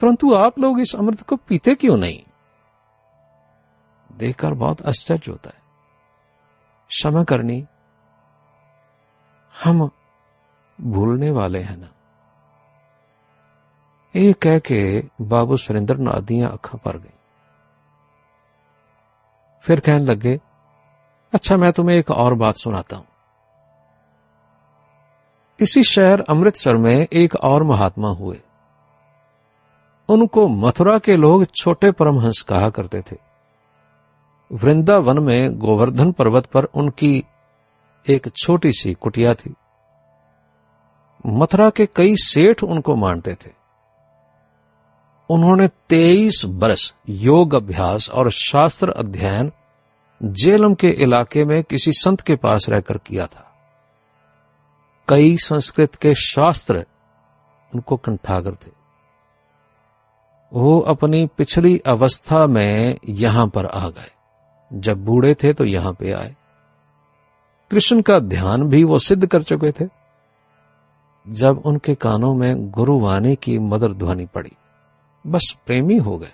परंतु 0.00 0.34
आप 0.34 0.58
लोग 0.58 0.80
इस 0.80 0.96
अमृत 0.96 1.20
को 1.20 1.36
पीते 1.36 1.74
क्यों 1.74 1.96
नहीं? 1.96 2.24
देखकर 4.12 4.54
बहुत 4.54 4.82
आश्चर्य 4.82 5.30
होता 5.30 5.50
है। 5.50 5.62
क्षमा 6.88 7.24
करनी, 7.24 7.66
हम 9.64 9.90
भूलने 10.80 11.30
वाले 11.30 11.62
हैं 11.62 11.76
ना। 11.76 11.88
ये 14.14 14.32
कह 14.42 14.58
के 14.58 14.82
बाबू 15.24 15.56
सुरेंद्र 15.56 15.96
नाथ 15.96 16.22
दियाँ 16.22 16.50
अखा 16.50 16.78
भर 16.84 16.96
गई 16.98 17.14
फिर 19.64 19.80
कहने 19.80 20.04
लगे 20.04 20.38
अच्छा 21.32 21.56
मैं 21.56 21.72
तुम्हें 21.72 21.96
एक 21.96 22.10
और 22.10 22.34
बात 22.34 22.56
सुनाता 22.56 22.96
हूँ 22.96 23.06
इसी 25.60 25.82
शहर 25.84 26.20
अमृतसर 26.30 26.76
में 26.76 27.06
एक 27.12 27.34
और 27.44 27.62
महात्मा 27.62 28.08
हुए 28.10 28.40
उनको 30.08 30.46
मथुरा 30.48 30.98
के 30.98 31.16
लोग 31.16 31.44
छोटे 31.52 31.90
परमहंस 31.90 32.40
कहा 32.48 32.68
करते 32.70 33.00
थे 33.02 33.16
वृंदावन 34.50 35.18
में 35.18 35.58
गोवर्धन 35.58 36.12
पर्वत 36.12 36.46
पर 36.46 36.64
उनकी 36.74 37.12
एक 38.06 38.28
छोटी 38.36 38.72
सी 38.72 38.92
कुटिया 38.94 39.34
थी 39.34 39.54
मथुरा 41.24 41.70
के 41.70 41.86
कई 41.96 42.16
सेठ 42.16 42.62
उनको 42.64 42.96
मानते 42.96 43.34
थे 43.34 43.61
उन्होंने 45.30 45.68
तेईस 45.68 46.42
बरस 46.46 46.94
योग 47.08 47.54
अभ्यास 47.54 48.10
और 48.10 48.30
शास्त्र 48.30 48.90
अध्ययन 48.90 49.52
जेलम 50.22 50.74
के 50.74 50.90
इलाके 50.90 51.44
में 51.44 51.64
किसी 51.64 51.90
संत 51.92 52.20
के 52.20 52.36
पास 52.36 52.68
रहकर 52.68 52.98
किया 52.98 53.26
था। 53.26 53.48
कई 55.08 55.36
संस्कृत 55.36 55.94
के 55.94 56.14
शास्त्र 56.14 56.86
उनको 57.74 57.96
कंठागर 57.96 58.52
थे। 58.52 58.70
वो 60.52 60.80
अपनी 60.80 61.26
पिछली 61.26 61.78
अवस्था 61.78 62.46
में 62.46 62.98
यहाँ 63.08 63.48
पर 63.48 63.66
आ 63.66 63.88
गए। 63.88 64.10
जब 64.72 65.04
बूढ़े 65.04 65.34
थे 65.34 65.52
तो 65.52 65.64
यहाँ 65.64 65.92
पे 65.92 66.12
आए। 66.12 66.36
कृष्ण 67.70 68.02
का 68.02 68.18
ध्यान 68.18 68.62
भी 68.62 68.84
वो 68.84 68.98
सिद्ध 68.98 69.26
कर 69.26 69.42
चुके 69.42 69.72
थे। 69.72 69.88
जब 71.28 71.62
उनके 71.66 71.94
कानों 71.94 72.34
में 72.34 72.70
गुरुवाणी 72.70 73.36
की 73.36 73.58
मधुर 73.58 73.94
ध्वनि 73.94 74.26
पड़ी 74.26 74.52
बस 75.26 75.56
प्रेमी 75.66 75.96
हो 75.96 76.18
गए। 76.18 76.32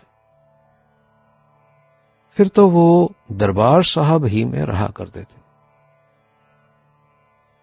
फिर 2.32 2.48
तो 2.48 2.70
वो 2.70 3.12
दरबार 3.32 3.82
साहब 3.82 4.24
ही 4.24 4.44
में 4.44 4.62
रहा 4.62 4.86
करते 4.86 5.22
थे। 5.22 5.48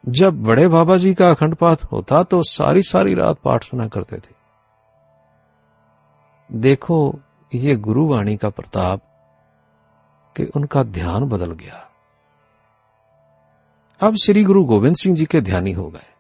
जब 0.08 0.44
बड़े 0.44 0.68
बाबा 0.68 0.98
जी 0.98 1.14
का 1.14 1.30
अखंड 1.30 1.56
पाठ 1.56 1.84
होता 1.84 2.24
तो 2.24 2.44
सारी 2.44 2.84
सारी 2.84 3.14
रात 3.14 3.40
पाठ 3.44 3.64
सुना 3.64 3.88
करते 3.88 4.18
थे। 4.18 4.36
देखो, 6.52 7.20
ये 7.56 7.76
गुरुवाणी 7.76 8.38
का 8.38 8.50
प्रताप 8.50 9.02
कि 10.38 10.46
उनका 10.46 10.84
ध्यान 10.84 11.24
बदल 11.24 11.52
गया। 11.52 11.92
अब 14.00 14.16
श्री 14.16 14.44
गुरु 14.44 14.66
गोविंद 14.66 14.96
सिंह 14.96 15.16
जी 15.16 15.26
के 15.26 15.42
ध्यानी 15.42 15.72
हो 15.72 15.90
गए। 15.90 16.15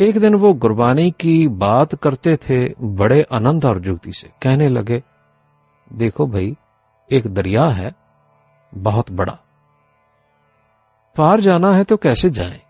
एक 0.00 0.18
दिन 0.18 0.34
वो 0.34 0.52
गुरबानी 0.52 1.10
की 1.10 1.48
बात 1.48 1.94
करते 1.94 2.36
थे 2.36 2.74
बड़े 2.80 3.22
आनंद 3.22 3.64
और 3.64 3.80
जुगती 3.80 4.12
से। 4.12 4.32
कहने 4.42 4.68
लगे, 4.68 5.02
देखो 5.92 6.26
भाई, 6.26 6.56
एक 7.12 7.34
दरिया 7.34 7.64
है, 7.64 7.94
बहुत 8.74 9.10
बड़ा। 9.10 9.38
पार 11.16 11.40
जाना 11.40 11.72
है 11.72 11.84
तो 11.84 11.96
कैसे 11.96 12.30
जाएँ? 12.30 12.60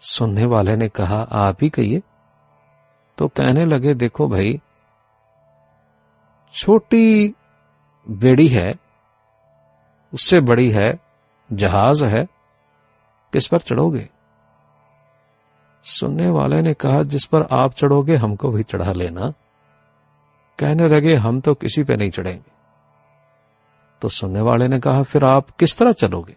सुनने 0.00 0.44
वाले 0.44 0.76
ने 0.76 0.88
कहा, 0.88 1.22
आप 1.22 1.56
ही 1.62 1.68
कहिए। 1.68 2.02
तो 3.18 3.28
कहने 3.28 3.64
लगे, 3.64 3.94
देखो 3.94 4.28
भाई, 4.28 4.60
छोटी 6.52 7.34
बेड़ी 8.10 8.48
है, 8.48 8.74
उससे 10.14 10.40
बड़ी 10.40 10.70
है, 10.70 11.00
जहाज़ 11.52 12.04
है, 12.04 12.24
किस 13.32 13.46
पर 13.46 13.58
चढ़ोगे? 13.58 14.08
सुनने 15.84 16.28
वाले 16.28 16.62
ने 16.62 16.74
कहा 16.74 17.02
जिस 17.02 17.24
पर 17.24 17.42
आप 17.42 17.72
चढ़ोगे 17.72 18.16
हमको 18.16 18.50
भी 18.50 18.62
चढ़ा 18.62 18.92
लेना। 18.92 19.32
कहने 20.58 20.88
लगे 20.88 21.14
हम 21.14 21.40
तो 21.40 21.54
किसी 21.54 21.84
पे 21.84 21.96
नहीं 21.96 22.10
चढ़ेंगे। 22.10 22.50
तो 24.02 24.08
सुनने 24.08 24.40
वाले 24.40 24.68
ने 24.68 24.80
कहा 24.80 25.02
फिर 25.02 25.24
आप 25.24 25.50
किस 25.50 25.78
तरह 25.78 25.92
चलोगे? 25.92 26.36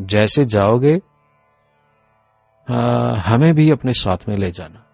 जैसे 0.00 0.44
जाओगे 0.44 1.00
आ, 2.70 2.74
हमें 3.12 3.54
भी 3.54 3.70
अपने 3.70 3.92
साथ 3.92 4.16
में 4.28 4.36
ले 4.36 4.50
जाना। 4.50 4.84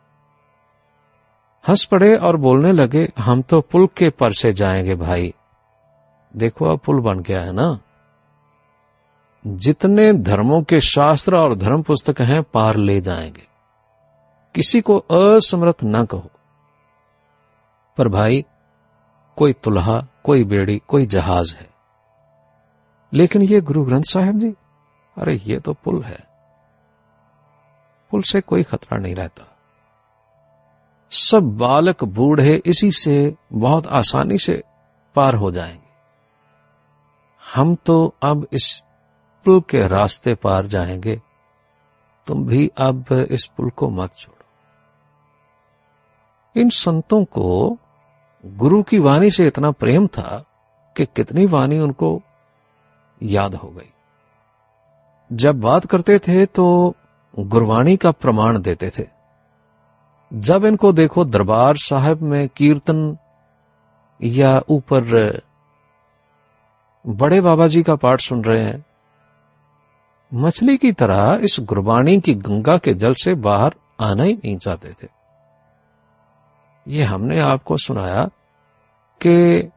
हंस 1.68 1.84
पड़े 1.84 2.16
और 2.16 2.36
बोलने 2.36 2.72
लगे 2.72 3.12
हम 3.18 3.42
तो 3.42 3.60
पुल 3.60 3.86
के 3.86 4.10
पर 4.10 4.32
से 4.32 4.52
जाएँगे 4.52 4.94
भाई। 4.94 5.34
देखो 6.36 6.64
अब 6.64 6.78
पुल 6.78 7.00
बन 7.00 7.20
गया 7.20 7.40
है 7.40 7.52
ना। 7.52 7.78
जितने 9.46 10.12
धर्मों 10.12 10.62
के 10.62 10.80
शास्त्र 10.80 11.36
और 11.36 11.54
धर्म 11.54 11.82
पुस्तक 11.82 12.20
हैं 12.20 12.42
पार 12.42 12.76
ले 12.76 13.00
जाएँगे। 13.00 13.47
किसी 14.54 14.80
को 14.80 14.98
असमर्थ 14.98 15.76
न 15.84 16.04
कहो। 16.04 16.30
पर 17.96 18.08
भाई, 18.08 18.44
कोई 19.36 19.52
तुल्हा 19.52 20.06
कोई 20.24 20.44
बेड़ी, 20.44 20.82
कोई 20.88 21.06
जहाज़ 21.06 21.56
है। 21.56 21.70
लेकिन 23.12 23.42
ये 23.42 23.60
गुरु 23.60 23.84
ग्रंथ 23.84 24.02
साहिब 24.02 24.38
जी, 24.38 24.54
अरे 25.18 25.34
ये 25.34 25.60
तो 25.60 25.72
पुल 25.72 26.02
है। 26.02 26.28
पुल 28.10 28.22
से 28.22 28.40
कोई 28.40 28.62
खतरा 28.62 28.98
नहीं 28.98 29.14
रहता। 29.14 29.56
सब 31.10 31.42
बालक 31.42 32.04
बूढ़े 32.04 32.62
इसी 32.66 32.90
से 32.90 33.34
बहुत 33.52 33.86
आसानी 33.86 34.38
से 34.38 34.62
पार 35.14 35.34
हो 35.34 35.50
जाएँगे। 35.50 35.88
हम 37.54 37.74
तो 37.74 38.14
अब 38.22 38.48
इस 38.52 38.82
पुल 39.44 39.60
के 39.60 39.88
रास्ते 39.88 40.34
पार 40.34 40.66
जाएँगे। 40.66 41.22
तुम 42.26 42.46
भी 42.46 42.70
अब 42.78 43.04
इस 43.12 43.46
पुल 43.46 43.70
को 43.70 43.90
मत 43.90 44.14
छोड़ो। 44.14 44.37
इन 46.56 46.68
संतों 46.68 47.24
को 47.24 47.78
गुरु 48.44 48.82
की 48.82 48.98
वाणी 48.98 49.30
से 49.30 49.46
इतना 49.46 49.70
प्रेम 49.70 50.06
था 50.06 50.44
कि 50.96 51.04
कितनी 51.06 51.46
वाणी 51.46 51.78
उनको 51.78 52.20
याद 53.22 53.54
हो 53.54 53.68
गई। 53.68 53.90
जब 55.32 55.60
बात 55.60 55.86
करते 55.86 56.18
थे 56.18 56.46
तो 56.46 56.94
गुरवाणी 57.38 57.96
का 57.96 58.10
प्रमाण 58.10 58.58
देते 58.58 58.90
थे। 58.90 59.06
जब 60.32 60.64
इनको 60.64 60.92
देखो 60.92 61.24
दरबार 61.24 61.76
साहब 61.76 62.22
में 62.22 62.48
कीर्तन 62.48 63.16
या 64.20 64.60
ऊपर 64.68 65.40
बड़े 67.04 67.40
बाबा 67.40 67.66
जी 67.66 67.82
का 67.82 67.94
पाठ 67.96 68.20
सुन 68.20 68.44
रहे 68.44 68.62
हैं, 68.62 68.84
मछली 70.32 70.76
की 70.76 70.92
तरह 70.92 71.40
इस 71.42 71.56
गुरबाणी 71.60 72.20
की 72.20 72.34
गंगा 72.34 72.76
के 72.78 72.94
जल 72.94 73.14
से 73.14 73.34
बाहर 73.34 73.74
आना 74.00 74.22
ही 74.22 74.34
नहीं 74.34 74.56
चाहते 74.58 74.92
थे। 74.92 75.17
ये 76.88 77.02
हमने 77.02 77.38
आपको 77.38 77.76
सुनाया 77.76 78.30
कि 79.26 79.70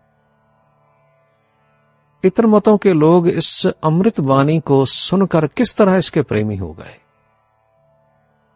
इतर 2.24 2.45
मतों 2.45 2.78
के 2.78 2.93
लोग 2.93 3.28
इस 3.28 3.67
अमृत 3.67 4.19
वाणी 4.19 4.60
को 4.60 4.86
सुनकर 4.86 5.47
किस 5.47 5.78
तरह 5.78 5.95
इसके 5.95 6.21
प्रेमी 6.21 6.58
हो 6.58 6.74
गए 6.74 6.97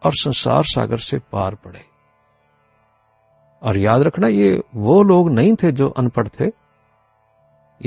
और 0.04 0.12
संसार 0.14 0.64
सागर 0.64 0.98
से 0.98 1.18
पार 1.32 1.54
पड़े। 1.54 1.84
और 3.62 3.76
याद 3.76 4.02
रखना, 4.02 4.28
ये 4.28 4.62
वो 4.74 5.02
लोग 5.02 5.30
नहीं 5.30 5.54
थे 5.54 5.72
जो 5.72 5.88
अनपढ़ 5.88 6.28
थे। 6.28 6.52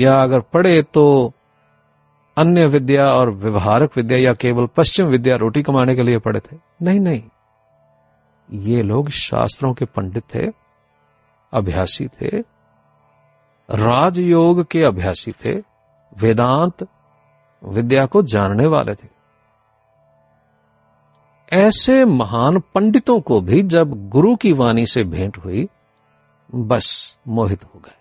या 0.00 0.22
अगर 0.22 0.40
पढ़े 0.40 0.82
तो 0.82 1.32
अन्य 2.36 2.66
विद्या 2.66 3.12
और 3.12 3.30
व्यवहारक 3.30 3.90
विद्या 3.96 4.18
या 4.18 4.34
केवल 4.34 4.66
पश्चिम 4.66 5.06
विद्या 5.06 5.36
रोटी 5.36 5.62
कमाने 5.62 5.94
के 5.94 6.02
लिए 6.02 6.18
पढ़े 6.18 6.40
थे। 6.40 6.56
नहीं 6.82 7.00
नहीं। 7.00 7.22
ये 8.52 8.82
लोग 8.82 9.08
शास्त्रों 9.08 9.74
के 9.74 9.84
पंडित 9.84 10.22
थे, 10.34 10.52
अभ्यासी 11.52 12.08
थे, 12.08 12.28
राजयोग 13.70 14.64
के 14.64 14.84
अभ्यासी 14.84 15.32
थे, 15.32 15.62
वेदांत 16.18 16.88
विद्या 17.64 18.06
को 18.06 18.22
जानने 18.22 18.66
वाले 18.66 18.94
थे। 18.94 19.08
ऐसे 21.52 22.04
महान 22.04 22.58
पंडितों 22.58 23.20
को 23.20 23.40
भी 23.40 23.62
जब 23.62 24.08
गुरु 24.08 24.36
की 24.36 24.52
वाणी 24.52 24.86
से 24.86 25.04
भेंट 25.04 25.38
हुई, 25.38 25.68
बस 26.54 27.18
मोहित 27.28 27.64
हो 27.64 27.82
गए। 27.84 27.96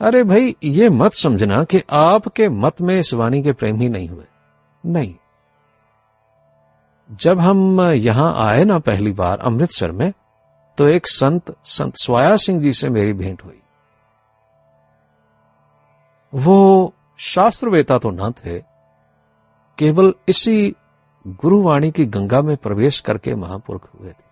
अरे 0.00 0.24
भाई, 0.24 0.56
ये 0.64 0.88
मत 0.88 1.12
समझना 1.12 1.64
कि 1.64 1.82
आपके 1.92 2.48
मत 2.48 2.80
में 2.80 2.98
इस 2.98 3.14
वाणी 3.14 3.42
के 3.42 3.52
प्रेम 3.52 3.80
ही 3.80 3.88
नहीं 3.88 4.08
हुए। 4.08 4.24
नहीं। 4.86 5.14
जब 7.10 7.38
हम 7.38 7.80
यहाँ 7.80 8.32
आए 8.44 8.64
ना 8.64 8.78
पहली 8.78 9.12
बार 9.12 9.38
अमृतसर 9.40 9.92
में 9.92 10.12
तो 10.78 10.86
एक 10.88 11.06
संत 11.06 11.54
संत 11.64 11.92
स्वाया 11.96 12.36
सिंह 12.36 12.60
जी 12.62 12.72
से 12.72 12.88
मेरी 12.88 13.12
भेंट 13.12 13.44
हुई। 13.44 13.60
वो 16.32 16.92
शास्त्रवेता 17.18 17.98
तो 17.98 18.10
न 18.10 18.32
थे, 18.34 18.58
केवल 19.78 20.12
इसी 20.28 20.74
गुरुवाणी 21.24 21.90
की 21.90 22.04
गंगा 22.06 22.40
में 22.42 22.56
प्रवेश 22.56 23.00
करके 23.00 23.34
महापुरुष 23.34 23.80
हुए 23.94 24.10
थे। 24.10 24.24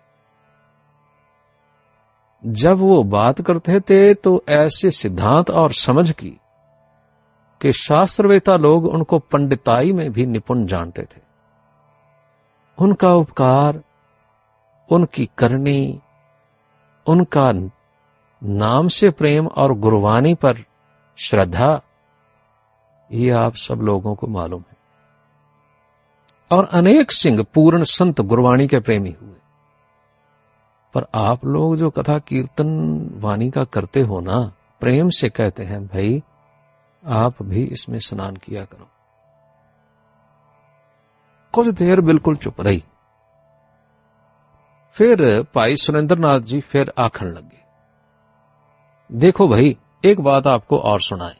जब 2.43 2.77
वो 2.79 3.03
बात 3.03 3.41
करते 3.41 3.79
थे 3.79 4.13
तो 4.13 4.43
ऐसे 4.49 4.91
सिद्धांत 4.91 5.49
और 5.49 5.71
समझ 5.73 6.11
की 6.11 6.29
कि 7.61 7.71
शास्त्रवेता 7.73 8.55
लोग 8.57 8.85
उनको 8.85 9.19
पंडिताई 9.21 9.91
में 9.91 10.11
भी 10.11 10.25
निपुण 10.25 10.65
जानते 10.65 11.01
थे। 11.03 11.24
उनका 12.79 13.13
उपकार, 13.13 13.83
उनकी 14.91 15.29
करनी, 15.37 15.99
उनका 17.07 17.51
नाम 18.43 18.87
से 18.87 19.09
प्रेम 19.09 19.47
और 19.47 19.73
गुरुवाणी 19.73 20.35
पर 20.35 20.57
श्रद्धा, 21.17 21.81
ये 23.11 23.29
आप 23.29 23.55
सब 23.55 23.75
लोगों 23.75 24.15
को 24.15 24.27
मालूम 24.27 24.63
है। 24.71 24.77
और 26.51 26.65
अनेक 26.65 27.11
सिंह 27.11 27.43
पूर्ण 27.43 27.83
संत 27.83 28.21
गुरवाणी 28.21 28.67
के 28.67 28.79
प्रेमी 28.79 29.15
हुए। 29.21 29.35
पर 30.93 31.05
आप 31.15 31.45
लोग 31.45 31.77
जो 31.77 31.89
कथा 31.89 32.19
कीर्तन 32.19 33.09
वाणी 33.15 33.49
का 33.49 33.63
करते 33.63 34.01
हो 34.01 34.19
ना, 34.19 34.51
प्रेम 34.79 35.09
से 35.09 35.29
कहते 35.29 35.63
हैं, 35.63 35.87
भाई, 35.87 36.23
आप 37.05 37.43
भी 37.43 37.63
इसमें 37.63 37.99
स्नान 37.99 38.35
किया 38.35 38.65
करो। 38.65 38.87
कुछ 41.55 41.67
देर 41.75 42.01
बिल्कुल 42.01 42.35
चुप 42.35 42.61
रही 42.61 42.83
फिर 44.97 45.23
भाई 45.55 45.75
सुरेंद्र 45.77 46.17
नाथ 46.17 46.39
जी 46.41 46.59
फिर 46.63 46.91
आखन 46.97 47.27
लगे 47.27 47.63
देखो 49.09 49.47
भाई 49.47 49.75
एक 50.05 50.21
बात 50.21 50.47
आपको 50.47 50.77
और 50.81 51.01
सुनाए 51.01 51.35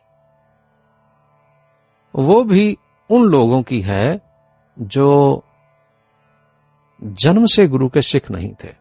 वो 2.14 2.44
भी 2.44 2.78
उन 3.10 3.28
लोगों 3.30 3.62
की 3.64 3.82
है 3.82 4.22
जो 4.78 5.10
जन्म 7.02 7.46
से 7.46 7.68
गुरु 7.68 7.90
के 7.90 8.02
सिख 8.02 8.30
नहीं 8.32 8.54
थे 8.54 8.74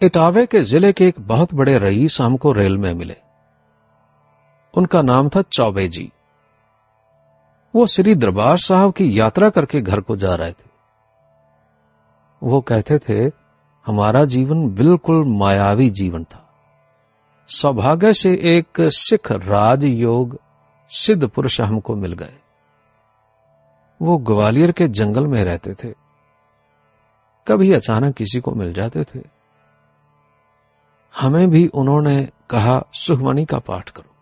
इटावे 0.00 0.44
के 0.46 0.60
ज़िले 0.62 0.92
के 0.92 1.06
एक 1.08 1.20
बहुत 1.26 1.54
बड़े 1.54 1.78
रईस 1.78 2.20
हमको 2.20 2.52
रेल 2.52 2.76
में 2.78 2.92
मिले 2.94 3.16
उनका 4.74 5.02
नाम 5.02 5.28
था 5.28 5.42
चौबे 5.42 5.86
जी 5.88 6.10
वो 7.74 7.86
श्री 7.86 8.14
दरबार 8.14 8.58
साहब 8.58 8.92
की 8.92 9.20
यात्रा 9.20 9.50
करके 9.50 9.80
घर 9.80 10.00
को 10.00 10.16
जा 10.16 10.34
रहे 10.34 10.52
थे। 10.52 10.74
वो 12.42 12.60
कहते 12.60 12.98
थे, 12.98 13.30
हमारा 13.86 14.24
जीवन 14.24 14.68
बिल्कुल 14.68 15.24
मायावी 15.24 15.90
जीवन 15.90 16.24
था। 16.24 16.40
सौभाग्य 17.48 18.14
से 18.14 18.32
एक 18.34 18.68
सिख 18.80 19.32
राजयोग 19.32 20.40
सिद्ध 20.88 21.28
पुरुष 21.28 21.60
हमको 21.60 21.96
मिल 21.96 22.12
गए। 22.12 22.38
वो 24.02 24.18
ग्वालियर 24.18 24.72
के 24.72 24.88
जंगल 24.88 25.26
में 25.26 25.44
रहते 25.44 25.74
थे। 25.74 25.94
कभी 27.48 27.72
अचानक 27.72 28.14
किसी 28.14 28.40
को 28.40 28.50
मिल 28.50 28.72
जाते 28.72 29.04
थे। 29.04 29.20
हमें 31.20 31.50
भी 31.50 31.66
उन्होंने 31.66 32.28
कहा, 32.50 32.84
सुखमणि 32.92 33.44
का 33.44 33.58
पाठ 33.58 33.90
करो। 33.90 34.13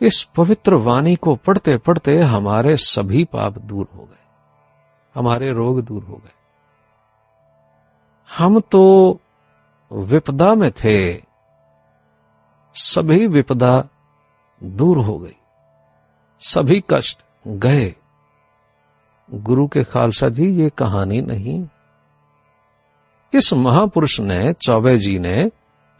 इस 0.00 0.22
पवित्र 0.36 0.74
वाणी 0.74 1.14
को 1.16 1.34
पढ़ते 1.36 1.76
पढ़ते 1.78 2.18
हमारे 2.18 2.76
सभी 2.76 3.24
पाप 3.24 3.58
दूर 3.58 3.88
हो 3.96 4.02
गए। 4.02 4.24
हमारे 5.14 5.50
रोग 5.52 5.82
दूर 5.82 6.02
हो 6.04 6.14
गए। 6.14 6.32
हम 8.30 8.60
तो 8.60 8.82
विपदा 9.92 10.54
में 10.54 10.70
थे, 10.72 11.22
सभी 12.74 13.26
विपदा 13.26 13.84
दूर 14.62 14.98
हो 14.98 15.18
गई, 15.18 15.36
सभी 16.40 16.84
कष्ट 16.90 17.18
गए। 17.46 17.94
गुरु 19.30 19.66
के 19.68 19.84
खालसा 19.84 20.28
जी, 20.28 20.46
ये 20.62 20.70
कहानी 20.70 21.20
नहीं। 21.20 21.68
इस 23.34 23.52
महापुरुष 23.52 24.20
ने, 24.20 24.52
चौबे 24.52 24.98
जी 24.98 25.18
ने 25.18 25.50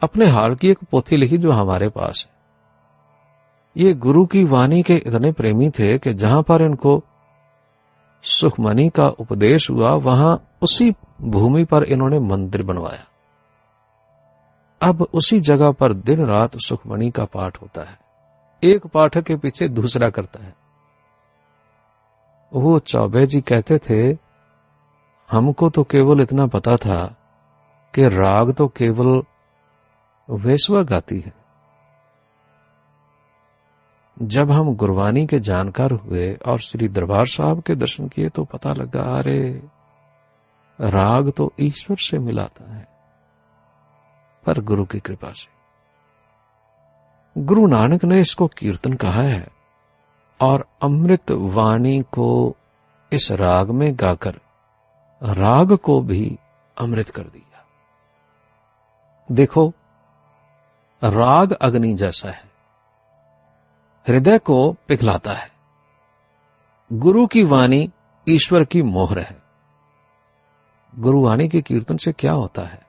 अपने 0.01 0.25
हाल 0.25 0.55
की 0.55 0.69
एक 0.69 0.79
पोथी 0.91 1.17
लिखी 1.17 1.37
जो 1.37 1.51
हमारे 1.51 1.89
पास 1.89 2.27
है। 2.29 2.36
ये 3.77 3.93
गुरु 3.93 4.25
की 4.25 4.43
वाणी 4.43 4.83
के 4.83 4.95
इतने 4.95 5.31
प्रेमी 5.31 5.69
थे 5.69 5.97
कि 5.97 6.13
जहाँ 6.13 6.43
पर 6.43 6.61
इनको 6.61 7.03
सुखमणि 8.23 8.89
का 8.89 9.09
उपदेश 9.09 9.69
हुआ, 9.69 9.93
वहाँ 9.93 10.47
उसी 10.61 10.95
भूमि 11.21 11.65
पर 11.65 11.83
इन्होंने 11.83 12.19
मंदिर 12.19 12.63
बनवाया। 12.63 13.07
अब 14.81 15.07
उसी 15.13 15.39
जगह 15.39 15.71
पर 15.71 15.93
दिन 15.93 16.25
रात 16.25 16.57
सुखमणि 16.57 17.11
का 17.11 17.25
पाठ 17.25 17.61
होता 17.61 17.81
है। 17.81 17.99
एक 18.63 18.87
पाठक 18.87 19.21
के 19.21 19.35
पीछे 19.35 19.67
दूसरा 19.67 20.09
करता 20.09 20.43
है। 20.43 20.55
वो 22.53 22.79
चौबे 22.79 23.25
जी 23.25 23.41
कहते 23.41 23.77
थे, 23.77 24.17
हमको 25.31 25.69
तो 25.69 25.83
केवल 25.83 26.21
इतना 26.21 26.47
पता 26.47 26.77
था 26.77 27.15
कि 27.95 28.07
राग 28.07 28.53
तो 28.53 28.67
केवल 28.67 29.23
वेसवा 30.29 30.83
गाती 30.83 31.19
है। 31.19 31.46
जब 34.21 34.51
हम 34.51 34.75
गुरबानी 34.75 35.27
के 35.27 35.39
जानकार 35.39 35.91
हुए 35.91 36.33
और 36.33 36.59
श्री 36.59 36.87
दरबार 36.87 37.25
साहब 37.27 37.61
के 37.61 37.75
दर्शन 37.75 38.07
किए 38.07 38.29
तो 38.29 38.43
पता 38.43 38.73
लगा, 38.73 39.17
अरे, 39.17 39.63
राग 40.81 41.31
तो 41.31 41.53
ईश्वर 41.59 41.97
से 41.99 42.19
मिलाता 42.19 42.73
है, 42.73 42.87
पर 44.45 44.61
गुरु 44.61 44.85
की 44.85 44.99
कृपा 44.99 45.31
से। 45.31 45.57
गुरु 47.43 47.67
नानक 47.67 48.05
ने 48.05 48.21
इसको 48.21 48.47
कीर्तन 48.47 48.93
कहा 48.93 49.21
है 49.21 49.47
और 50.41 50.67
अमृत 50.81 51.31
वाणी 51.31 52.01
को 52.01 52.55
इस 53.13 53.31
राग 53.31 53.69
में 53.69 53.95
गाकर 53.99 54.39
राग 55.23 55.73
को 55.73 56.01
भी 56.01 56.37
अमृत 56.77 57.09
कर 57.09 57.23
दिया। 57.23 57.65
देखो, 59.31 59.73
राग 61.03 61.51
अग्नि 61.51 61.93
जैसा 61.93 62.29
है। 62.29 62.46
हृदय 64.07 64.37
को 64.37 64.75
पिघलाता 64.87 65.31
है। 65.31 65.51
गुरु 66.93 67.27
की 67.27 67.43
वाणी 67.43 67.91
ईश्वर 68.29 68.63
की 68.63 68.81
मोहर 68.81 69.19
है। 69.19 69.41
गुरुवाणी 70.99 71.49
के 71.49 71.61
कीर्तन 71.61 71.97
से 71.97 72.11
क्या 72.11 72.31
होता 72.31 72.61
है? 72.61 72.85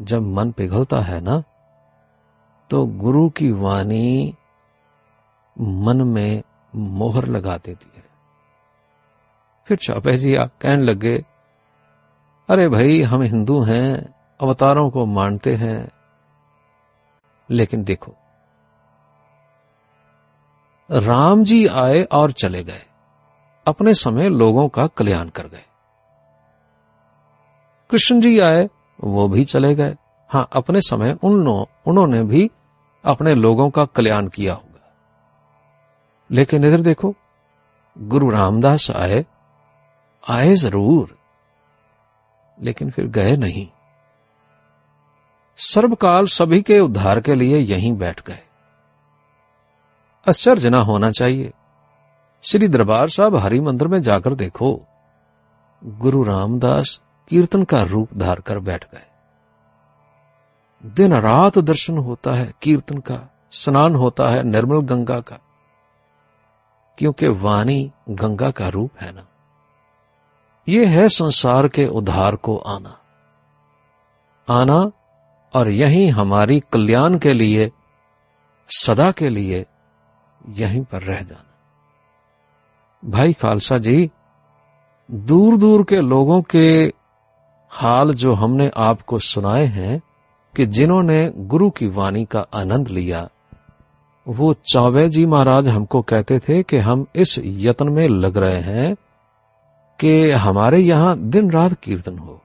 जब 0.00 0.22
मन 0.22 0.50
पिघलता 0.50 1.00
है 1.00 1.20
ना 1.20 1.42
तो 2.70 2.86
गुरु 2.86 3.28
की 3.28 3.50
वाणी 3.52 4.34
मन 5.60 6.02
में 6.02 6.42
मोहर 6.74 7.26
लगा 7.26 7.56
देती 7.56 7.92
है। 7.96 8.04
फिर 9.66 9.76
चौपे 9.76 10.16
जी 10.16 10.34
आप 10.34 10.50
कहने 10.60 10.82
लगे, 10.82 11.24
अरे 12.48 12.68
भाई, 12.68 13.02
हम 13.02 13.22
हिंदू 13.22 13.60
हैं, 13.60 14.14
अवतारों 14.40 14.90
को 14.90 15.06
मानते 15.06 15.56
हैं, 15.56 15.88
लेकिन 17.50 17.84
देखो 17.84 18.14
राम 20.90 21.44
जी 21.44 21.66
आए 21.66 22.02
और 22.02 22.32
चले 22.32 22.62
गए। 22.64 22.82
अपने 23.66 23.94
समय 23.94 24.28
लोगों 24.28 24.68
का 24.68 24.86
कल्याण 24.86 25.28
कर 25.28 25.46
गए। 25.46 25.64
कृष्ण 27.90 28.20
जी 28.20 28.38
आए, 28.38 28.68
वो 29.04 29.28
भी 29.28 29.44
चले 29.44 29.74
गए। 29.74 29.96
हाँ, 30.30 30.48
अपने 30.52 30.80
समय 30.80 31.16
उन 31.22 31.48
उन्होंने 31.86 32.22
भी 32.22 32.50
अपने 33.04 33.34
लोगों 33.34 33.70
का 33.70 33.84
कल्याण 33.84 34.28
किया 34.28 34.54
होगा। 34.54 34.92
लेकिन 36.30 36.64
इधर 36.64 36.80
देखो, 36.80 37.14
गुरु 37.96 38.30
रामदास 38.30 38.90
आए 38.90 39.24
आए 40.30 40.54
ज़रूर, 40.54 41.16
लेकिन 42.62 42.90
फिर 42.90 43.06
गए 43.06 43.36
नहीं। 43.36 43.68
सर्वकाल 45.58 46.26
सभी 46.26 46.62
के 46.62 46.80
उद्धार 46.80 47.20
के 47.20 47.34
लिए 47.34 47.58
यहीं 47.58 47.92
बैठ 47.92 48.26
गए। 48.26 48.47
आश्चर्य 50.28 50.70
न 50.70 50.74
होना 50.74 51.10
चाहिए। 51.10 51.52
श्री 52.42 52.68
दरबार 52.68 53.08
साहब 53.08 53.36
हरि 53.36 53.60
मंदिर 53.60 53.88
में 53.88 54.02
जाकर 54.02 54.34
देखो, 54.34 54.86
गुरु 55.84 56.22
रामदास 56.22 57.00
कीर्तन 57.28 57.64
का 57.64 57.82
रूप 57.82 58.08
धार 58.16 58.40
कर 58.40 58.58
बैठ 58.58 58.84
गए। 58.84 59.06
दिन 60.86 61.14
रात 61.14 61.58
दर्शन 61.58 61.98
होता 61.98 62.30
है, 62.30 62.52
कीर्तन 62.62 62.98
का, 62.98 63.20
स्नान 63.52 63.94
होता 63.94 64.28
है 64.28 64.42
निर्मल 64.42 64.80
गंगा 64.80 65.20
का, 65.20 65.38
क्योंकि 66.98 67.28
वाणी 67.28 67.92
गंगा 68.10 68.50
का 68.50 68.68
रूप 68.68 68.90
है 69.00 69.12
ना। 69.12 69.26
ये 70.68 70.84
है 70.84 71.08
संसार 71.08 71.68
के 71.68 71.86
उद्धार 71.86 72.36
को 72.36 72.56
आना। 72.56 72.98
आना 74.48 74.90
और 75.54 75.68
यहीं 75.68 76.10
हमारी 76.10 76.60
कल्याण 76.72 77.18
के 77.18 77.32
लिए, 77.32 77.72
सदा 78.68 79.10
के 79.10 79.28
लिए 79.28 79.66
यहीं 80.48 80.84
पर 80.84 81.02
रह 81.02 81.20
जाना। 81.20 81.44
भाई 83.04 83.32
खालसा 83.32 83.78
जी 83.78 84.10
दूर 85.10 85.56
दूर 85.58 85.84
के 85.84 86.00
लोगों 86.00 86.42
के 86.42 86.92
हाल 87.70 88.12
जो 88.14 88.32
हमने 88.32 88.70
आपको 88.76 89.18
सुनाए 89.18 89.64
हैं 89.64 90.00
कि 90.54 90.66
जिन्होंने 90.66 91.32
गुरु 91.36 91.70
की 91.70 91.86
वाणी 91.86 92.24
का 92.24 92.40
आनंद 92.54 92.88
लिया, 92.88 93.28
वो 94.26 94.54
चौबे 94.54 95.08
जी 95.08 95.26
महाराज 95.26 95.68
हमको 95.68 96.02
कहते 96.02 96.38
थे 96.38 96.62
कि 96.62 96.76
हम 96.76 97.06
इस 97.14 97.38
यत्न 97.38 97.88
में 97.88 98.08
लग 98.08 98.36
रहे 98.36 98.60
हैं 98.60 98.94
कि 100.00 100.30
हमारे 100.30 100.78
यहाँ 100.78 101.18
दिन 101.18 101.50
रात 101.50 101.72
कीर्तन 101.72 102.18
हो। 102.18 102.40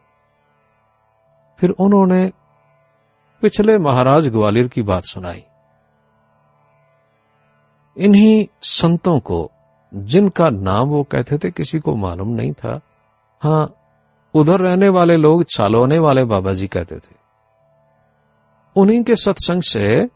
फिर 1.60 1.70
उन्होंने 1.70 2.32
पिछले 3.42 3.78
महाराज 3.78 4.28
ग्वालियर 4.28 4.68
की 4.68 4.82
बात 4.82 5.04
सुनाई। 5.06 5.44
इन्हीं 7.98 8.48
संतों 8.62 9.20
को, 9.20 9.52
जिनका 9.94 10.50
नाम 10.50 10.88
वो 10.88 11.04
कहते 11.04 11.38
थे, 11.38 11.52
किसी 11.52 11.80
को 11.80 11.96
मालूम 11.96 12.28
नहीं 12.28 12.54
था। 12.54 12.80
हाँ, 13.42 13.76
उधर 14.34 14.60
रहने 14.60 14.90
वाले 14.90 15.16
लोग 15.18 15.44
चालोने 15.44 16.00
वाले 16.00 16.26
बाबा 16.26 16.54
जी 16.54 16.68
कहते 16.68 16.96
थे। 16.96 17.16
उन्हीं 18.76 19.04
के 19.04 19.16
सत्संग 19.16 19.62
से 19.62 20.10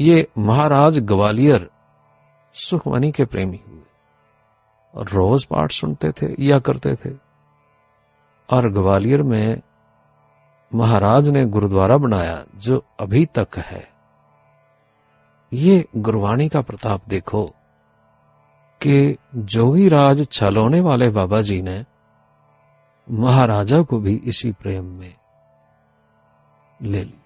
ये 0.00 0.28
महाराज 0.38 0.98
ग्वालियर 0.98 1.70
सुखमनी 2.54 3.12
के 3.12 3.24
प्रेमी 3.24 3.60
हुए 3.68 3.82
और 4.94 5.08
रोज 5.08 5.44
पाठ 5.44 5.72
सुनते 5.72 6.10
थे, 6.10 6.34
या 6.40 6.58
करते 6.58 6.94
थे। 6.94 7.10
और 8.50 8.72
ग्वालियर 8.72 9.22
में 9.22 9.60
महाराज 10.74 11.28
ने 11.28 11.44
गुरुद्वारा 11.46 11.96
बनाया, 11.96 12.44
जो 12.56 12.84
अभी 13.00 13.26
तक 13.26 13.48
है। 13.56 13.95
ये 15.56 15.84
गुरवाणी 15.96 16.48
का 16.48 16.60
प्रताप 16.60 17.02
देखो 17.08 17.46
कि 18.82 19.16
जोगी 19.36 19.88
राज 19.88 20.28
छलोने 20.32 20.80
वाले 20.80 21.10
बाबा 21.10 21.40
जी 21.42 21.62
ने 21.62 21.84
महाराजा 23.10 23.82
को 23.82 23.98
भी 23.98 24.16
इसी 24.16 24.52
प्रेम 24.52 24.84
में 24.84 25.14
ले 26.82 27.04
लिया। 27.04 27.25